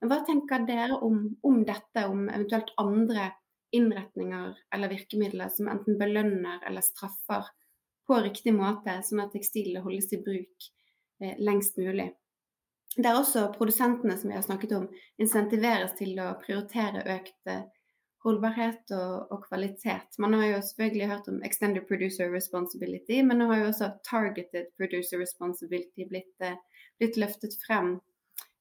Hva 0.08 0.22
tenker 0.28 0.66
dere 0.68 1.02
om, 1.06 1.26
om, 1.46 1.62
dette, 1.68 2.06
om 2.08 2.28
eventuelt 2.30 2.72
andre 2.82 3.32
innretninger 3.76 4.56
eller 4.76 4.90
virkemidler 4.90 5.52
som 5.54 5.70
enten 5.70 6.00
belønner 6.00 6.64
eller 6.68 6.86
straffer 6.86 7.52
på 8.10 8.18
riktig 8.24 8.56
måte, 8.56 8.96
sånn 9.06 9.22
at 9.26 9.36
tekstilene 9.36 9.84
holdes 9.86 10.10
i 10.16 10.22
bruk 10.24 10.70
eh, 11.22 11.36
lengst 11.38 11.78
mulig? 11.78 12.10
Der 12.98 13.20
også 13.20 13.52
produsentene 13.54 14.16
som 14.18 14.32
vi 14.32 14.38
har 14.40 14.46
snakket 14.46 14.74
om, 14.80 14.88
insentiveres 15.22 15.94
til 16.00 16.18
å 16.24 16.32
prioritere 16.42 17.06
økt 17.20 17.52
holdbarhet 18.26 18.92
og, 18.96 19.32
og, 19.32 19.44
kvalitet. 19.48 20.18
Man 20.20 20.36
har 20.36 20.46
jo 20.50 20.62
selvfølgelig 20.68 21.10
hørt 21.12 21.30
om 21.32 21.42
extended 21.48 21.88
producer 21.88 22.32
responsibility, 22.34 23.22
men 23.24 23.40
nå 23.40 23.48
har 23.52 23.62
jo 23.62 23.70
også 23.72 23.92
targeted 24.08 24.72
producer 24.80 25.22
responsibility 25.22 26.08
blitt, 26.10 26.36
eh, 26.44 26.58
blitt 27.00 27.20
løftet 27.22 27.56
frem. 27.64 27.96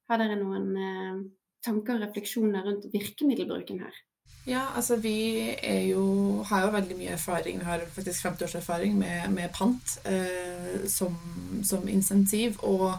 Har 0.09 0.21
dere 0.21 0.39
noen 0.39 0.69
eh, 0.79 1.19
tanker 1.65 1.97
og 1.97 2.07
refleksjoner 2.07 2.63
rundt 2.69 2.87
virkemiddelbruken 2.93 3.83
her? 3.83 3.99
Ja, 4.47 4.69
altså 4.75 4.95
vi 4.95 5.51
jo, 5.89 6.41
har 6.47 6.63
jo 6.63 6.73
veldig 6.73 6.95
mye 6.97 7.13
erfaring, 7.13 7.59
vi 7.59 7.67
har 7.67 7.83
faktisk 7.93 8.23
50 8.23 8.47
års 8.47 8.55
erfaring 8.55 8.95
med, 8.97 9.27
med 9.35 9.51
pant 9.53 9.99
eh, 10.07 10.87
som, 10.89 11.19
som 11.67 11.83
insentiv. 11.91 12.57
Og 12.63 12.93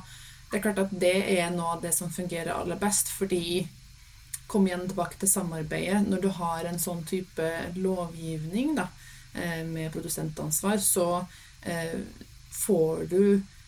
det 0.51 0.59
er 0.59 0.67
klart 0.69 0.85
at 0.85 0.93
det 0.93 1.17
er 1.39 1.49
av 1.57 1.81
det 1.83 1.95
som 1.97 2.13
fungerer 2.13 2.53
aller 2.53 2.79
best, 2.79 3.09
fordi 3.17 3.65
komme 4.51 4.69
igjen 4.69 4.89
tilbake 4.89 5.19
til 5.21 5.31
samarbeidet. 5.31 6.09
Når 6.09 6.21
du 6.21 6.29
har 6.35 6.67
en 6.67 6.81
sånn 6.83 7.05
type 7.07 7.47
lovgivning 7.79 8.75
da, 8.75 8.89
eh, 9.35 9.63
med 9.67 9.93
produsentansvar, 9.95 10.83
så 10.83 11.27
eh, 11.63 12.01
får 12.51 13.05
du 13.13 13.23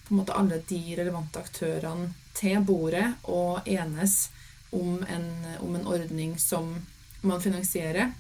på 0.09 0.15
en 0.15 0.17
måte 0.17 0.35
alle 0.35 0.59
de 0.69 0.81
relevante 0.99 1.39
aktørene 1.39 2.11
til 2.35 2.65
bordet 2.67 3.05
og 3.31 3.69
enes 3.69 4.31
om 4.75 5.05
en, 5.07 5.29
om 5.61 5.77
en 5.79 5.87
ordning 5.87 6.35
som 6.41 6.75
man 7.23 7.41
finansierer 7.45 8.11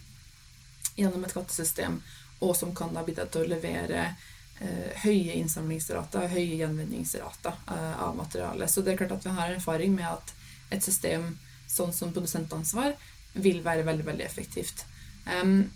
gjennom 0.95 1.25
et 1.25 1.35
skattesystem, 1.35 1.99
og 2.45 2.57
som 2.57 2.75
kan 2.77 2.95
da 2.95 3.03
bidra 3.03 3.27
til 3.27 3.43
å 3.43 3.55
levere 3.57 4.05
eh, 4.07 4.91
høye 5.03 5.35
innsamlingsrater, 5.41 6.29
og 6.29 6.37
høye 6.37 6.61
gjenvinningsrater 6.61 7.65
av 7.75 8.15
materialet. 8.15 8.71
Så 8.71 8.85
det 8.85 8.95
er 8.95 9.03
klart 9.03 9.17
at 9.19 9.27
vi 9.27 9.35
har 9.35 9.57
erfaring 9.57 9.97
med 9.99 10.13
at 10.13 10.37
et 10.71 10.85
system 10.85 11.33
sånn 11.73 11.95
som 11.97 12.13
produsentansvar, 12.15 12.97
vil 13.33 13.63
være 13.65 13.87
veldig, 13.89 14.05
veldig 14.11 14.27
effektivt. 14.27 14.85
Um, 15.25 15.71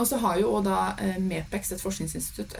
og 0.00 0.06
så 0.08 0.16
har 0.22 0.38
jo 0.40 0.54
da 0.64 0.94
uh, 0.96 1.18
MEPEX, 1.20 1.74
et 1.74 1.84
forskningsinstitutt, 1.84 2.56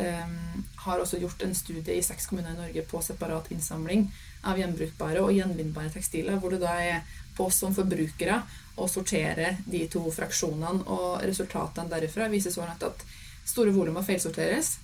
har 0.85 1.01
også 1.01 1.18
gjort 1.22 1.42
en 1.46 1.57
studie 1.57 1.96
i 1.96 2.05
seks 2.05 2.29
kommuner 2.29 2.53
i 2.53 2.61
Norge 2.61 2.85
på 2.90 3.01
separat 3.03 3.48
innsamling 3.55 4.05
av 4.44 4.59
gjenbrukbare 4.61 5.22
og 5.22 5.33
gjenvinnbare 5.33 5.92
tekstiler, 5.94 6.37
hvor 6.42 6.53
det 6.53 6.61
da 6.64 6.77
er 6.83 7.03
på 7.37 7.46
oss 7.48 7.62
som 7.62 7.75
forbrukere 7.75 8.42
å 8.77 8.88
sortere 8.88 9.57
de 9.66 9.85
to 9.92 10.05
fraksjonene. 10.12 10.85
Og 10.92 11.22
resultatene 11.25 11.90
derifra 11.90 12.29
viser 12.33 12.55
så 12.55 12.66
langt 12.66 12.85
at 12.87 13.05
store 13.44 13.75
volumer 13.75 14.05
feilsorteres. 14.07 14.77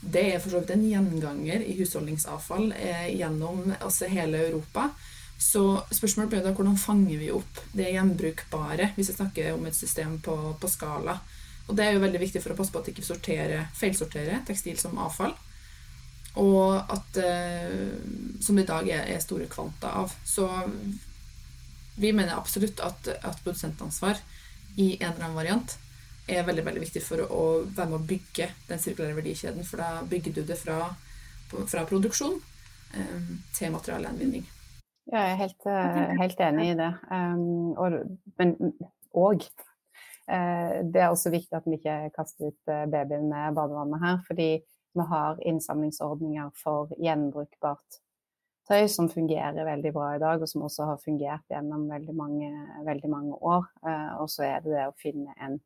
Det 0.00 0.24
er 0.34 0.40
for 0.42 0.52
så 0.52 0.60
vidt 0.60 0.74
en 0.74 0.86
gjenganger 0.88 1.64
i 1.64 1.76
husholdningsavfall 1.78 2.72
eh, 2.76 3.10
gjennom 3.16 3.72
hele 4.12 4.42
Europa. 4.48 4.90
Så 5.38 5.62
spørsmålet 5.90 6.30
ble 6.32 6.42
da 6.44 6.52
hvordan 6.54 6.78
fanger 6.78 7.18
vi 7.20 7.30
opp 7.34 7.62
det 7.76 7.90
gjenbrukbare, 7.92 8.92
hvis 8.96 9.10
vi 9.12 9.16
snakker 9.16 9.54
om 9.54 9.66
et 9.66 9.76
system 9.76 10.18
på, 10.22 10.36
på, 10.60 10.70
skala. 10.70 11.18
Og 11.66 11.76
det 11.76 11.86
er 11.86 11.96
jo 11.96 12.04
veldig 12.04 12.20
viktig 12.22 12.42
for 12.44 12.54
å 12.54 12.58
passe 12.58 12.72
på 12.72 12.80
at 12.80 12.88
vi 12.88 12.94
ikke 12.94 13.06
sorterer, 13.06 13.66
feilsorterer 13.76 14.44
tekstil 14.46 14.78
som 14.80 14.98
avfall. 15.00 15.34
Og 16.40 16.90
at 16.90 17.18
eh, 17.22 17.94
Som 18.42 18.58
i 18.58 18.66
dag 18.66 18.88
er, 18.90 19.04
er, 19.06 19.20
store 19.22 19.46
kvanta 19.50 19.92
av. 20.02 20.14
Så 20.26 20.48
vi 21.94 22.10
mener 22.12 22.34
absolutt 22.34 22.80
at, 22.82 23.06
at 23.22 23.42
produsentansvar 23.44 24.18
i 24.74 24.96
en 24.96 25.12
eller 25.12 25.28
annen 25.28 25.38
variant 25.38 25.76
er 26.26 26.46
veldig 26.46 26.64
veldig 26.66 26.82
viktig 26.82 27.02
for 27.04 27.22
å 27.22 27.44
være 27.68 27.90
med 27.90 28.00
å 28.00 28.08
bygge 28.08 28.48
den 28.68 28.82
sirkulære 28.82 29.18
verdikjeden. 29.20 29.66
For 29.68 29.82
da 29.82 30.02
bygger 30.08 30.34
du 30.34 30.42
det 30.48 30.58
fra, 30.58 30.88
fra 31.52 31.86
produksjon 31.88 32.40
eh, 32.96 33.32
til 33.54 33.74
materialgjenvinning. 33.76 34.48
Ja, 35.12 35.18
jeg 35.20 35.32
er 35.32 35.40
helt, 35.42 35.66
eh, 35.68 36.12
helt 36.20 36.40
enig 36.40 36.70
i 36.70 36.76
det. 36.78 36.92
Um, 37.12 37.72
og, 37.76 37.98
men 38.40 38.54
òg 39.12 39.42
uh, 39.44 40.80
Det 40.80 41.02
er 41.02 41.10
også 41.10 41.32
viktig 41.34 41.58
at 41.58 41.66
vi 41.68 41.76
ikke 41.76 41.98
kaster 42.14 42.48
ut 42.48 42.72
eh, 42.72 42.86
babyen 42.88 43.28
med 43.28 43.58
badevannet 43.58 44.00
her. 44.00 44.22
Fordi 44.26 44.48
vi 44.94 45.06
har 45.10 45.42
innsamlingsordninger 45.44 46.48
for 46.62 46.94
gjenbrukbart 46.96 48.00
tøy 48.64 48.86
som 48.88 49.10
fungerer 49.12 49.66
veldig 49.66 49.92
bra 49.92 50.14
i 50.14 50.22
dag, 50.22 50.40
og 50.40 50.48
som 50.48 50.64
også 50.64 50.86
har 50.88 51.02
fungert 51.04 51.44
gjennom 51.52 51.84
veldig 51.90 52.14
mange, 52.16 52.48
veldig 52.86 53.10
mange 53.12 53.36
år. 53.36 53.68
Uh, 53.84 54.22
og 54.22 54.32
så 54.32 54.48
er 54.48 54.64
det 54.64 54.72
det 54.72 54.88
å 54.88 54.96
finne 55.02 55.36
en 55.36 55.60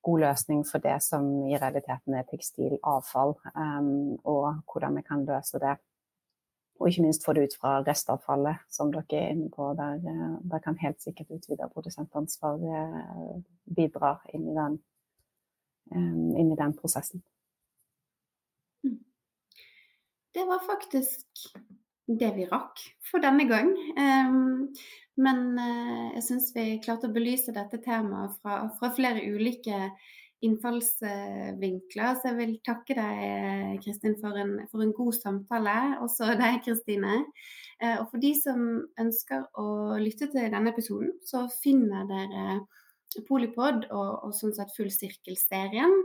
god 0.00 0.24
løsning 0.24 0.64
for 0.64 0.80
det 0.80 0.96
som 1.04 1.28
i 1.44 1.58
realiteten 1.60 2.16
er 2.16 2.24
tekstilavfall, 2.32 3.36
um, 3.52 4.16
og 4.24 4.62
hvordan 4.72 4.96
vi 4.96 5.04
kan 5.04 5.28
løse 5.28 5.60
det 5.60 5.76
og 6.80 6.88
ikke 6.88 7.02
minst 7.04 7.24
få 7.24 7.34
det 7.36 7.42
ut 7.44 7.56
fra 7.60 7.72
restavfallet, 7.84 8.62
som 8.72 8.92
dere 8.92 9.18
er 9.18 9.34
inne 9.34 9.50
på. 9.52 9.66
Der, 9.76 10.00
eh, 10.00 10.36
der 10.50 10.62
kan 10.64 10.78
helt 10.80 11.02
sikkert 11.02 11.32
utvida 11.36 11.68
produsentansvar 11.68 12.56
eh, 12.56 13.34
bidra 13.76 14.14
inn 14.32 14.46
i 14.48 14.54
den, 14.56 14.78
eh, 15.92 16.40
inn 16.40 16.52
i 16.52 16.56
den 16.56 16.72
prosessen. 16.78 17.22
Mm. 18.84 18.96
Det 20.32 20.46
var 20.48 20.64
faktisk 20.64 21.52
det 22.08 22.32
vi 22.38 22.48
rakk 22.48 22.80
for 23.10 23.20
denne 23.20 23.44
gang. 23.46 23.68
Men 25.20 25.40
jeg 26.14 26.22
syns 26.24 26.48
vi 26.54 26.80
klarte 26.82 27.10
å 27.10 27.12
belyse 27.12 27.52
dette 27.54 27.78
temaet 27.84 28.38
fra, 28.40 28.64
fra 28.78 28.90
flere 28.96 29.22
ulike 29.30 29.90
innfallsvinkler. 30.46 32.16
Så 32.16 32.30
jeg 32.30 32.38
vil 32.38 32.54
takke 32.66 32.96
deg, 32.96 33.80
Kristin, 33.84 34.16
for 34.20 34.36
en, 34.40 34.56
for 34.72 34.84
en 34.84 34.94
god 34.96 35.16
samtale. 35.18 35.76
Også 36.04 36.32
deg, 36.40 36.60
Kristine. 36.64 37.22
Eh, 37.80 37.96
og 37.96 38.08
for 38.10 38.22
de 38.22 38.34
som 38.38 38.66
ønsker 39.00 39.46
å 39.60 39.96
lytte 40.00 40.30
til 40.32 40.50
denne 40.52 40.72
episoden, 40.72 41.14
så 41.26 41.46
finner 41.60 42.08
dere 42.10 42.60
Polipod 43.26 43.88
og, 43.90 44.10
og 44.28 44.34
sånn 44.38 44.52
sett 44.54 44.70
Full 44.76 44.90
sirkel-serien 44.94 45.96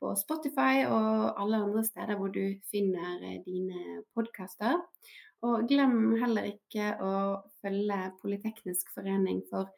på 0.00 0.14
Spotify 0.16 0.86
og 0.88 1.34
alle 1.40 1.60
andre 1.60 1.82
steder 1.84 2.16
hvor 2.16 2.32
du 2.32 2.56
finner 2.72 3.20
eh, 3.20 3.42
dine 3.44 4.00
podkaster. 4.16 4.80
Og 5.44 5.66
glem 5.68 6.14
heller 6.22 6.48
ikke 6.54 6.94
å 7.04 7.12
følge 7.60 7.98
Politeknisk 8.22 8.94
forening 8.96 9.42
for 9.50 9.68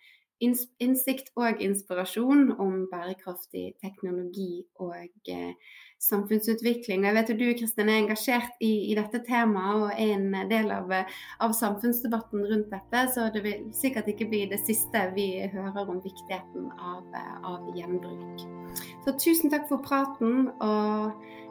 innsikt 0.41 1.33
og 1.39 1.63
inspirasjon 1.65 2.51
om 2.61 2.87
bærekraftig 2.91 3.71
teknologi 3.83 4.65
og 4.83 5.31
eh, 5.33 5.55
samfunnsutvikling. 6.03 7.07
Jeg 7.07 7.17
vet 7.17 7.31
at 7.33 7.41
du 7.41 7.47
Kristin, 7.59 7.89
er 7.89 8.03
engasjert 8.03 8.61
i, 8.61 8.91
i, 8.91 8.97
dette 8.99 9.23
temaet 9.25 9.87
og 9.87 9.95
er 9.95 10.13
en 10.19 10.51
del 10.51 10.69
av, 10.75 10.93
av, 11.41 11.55
samfunnsdebatten 11.57 12.45
rundt 12.51 12.69
dette, 12.75 13.07
så 13.15 13.31
det 13.33 13.43
vil 13.47 13.65
sikkert 13.77 14.11
ikke 14.13 14.29
bli 14.29 14.43
det 14.51 14.61
siste 14.67 15.07
vi 15.17 15.31
hører 15.55 15.89
om 15.89 16.03
viktigheten 16.05 16.69
av, 16.77 17.17
av 17.49 17.73
gjenbruk. 17.77 18.45
Så 19.07 19.17
tusen 19.17 19.53
takk 19.53 19.69
for 19.71 19.81
praten, 19.85 20.51
og 20.61 21.17
eh, 21.17 21.37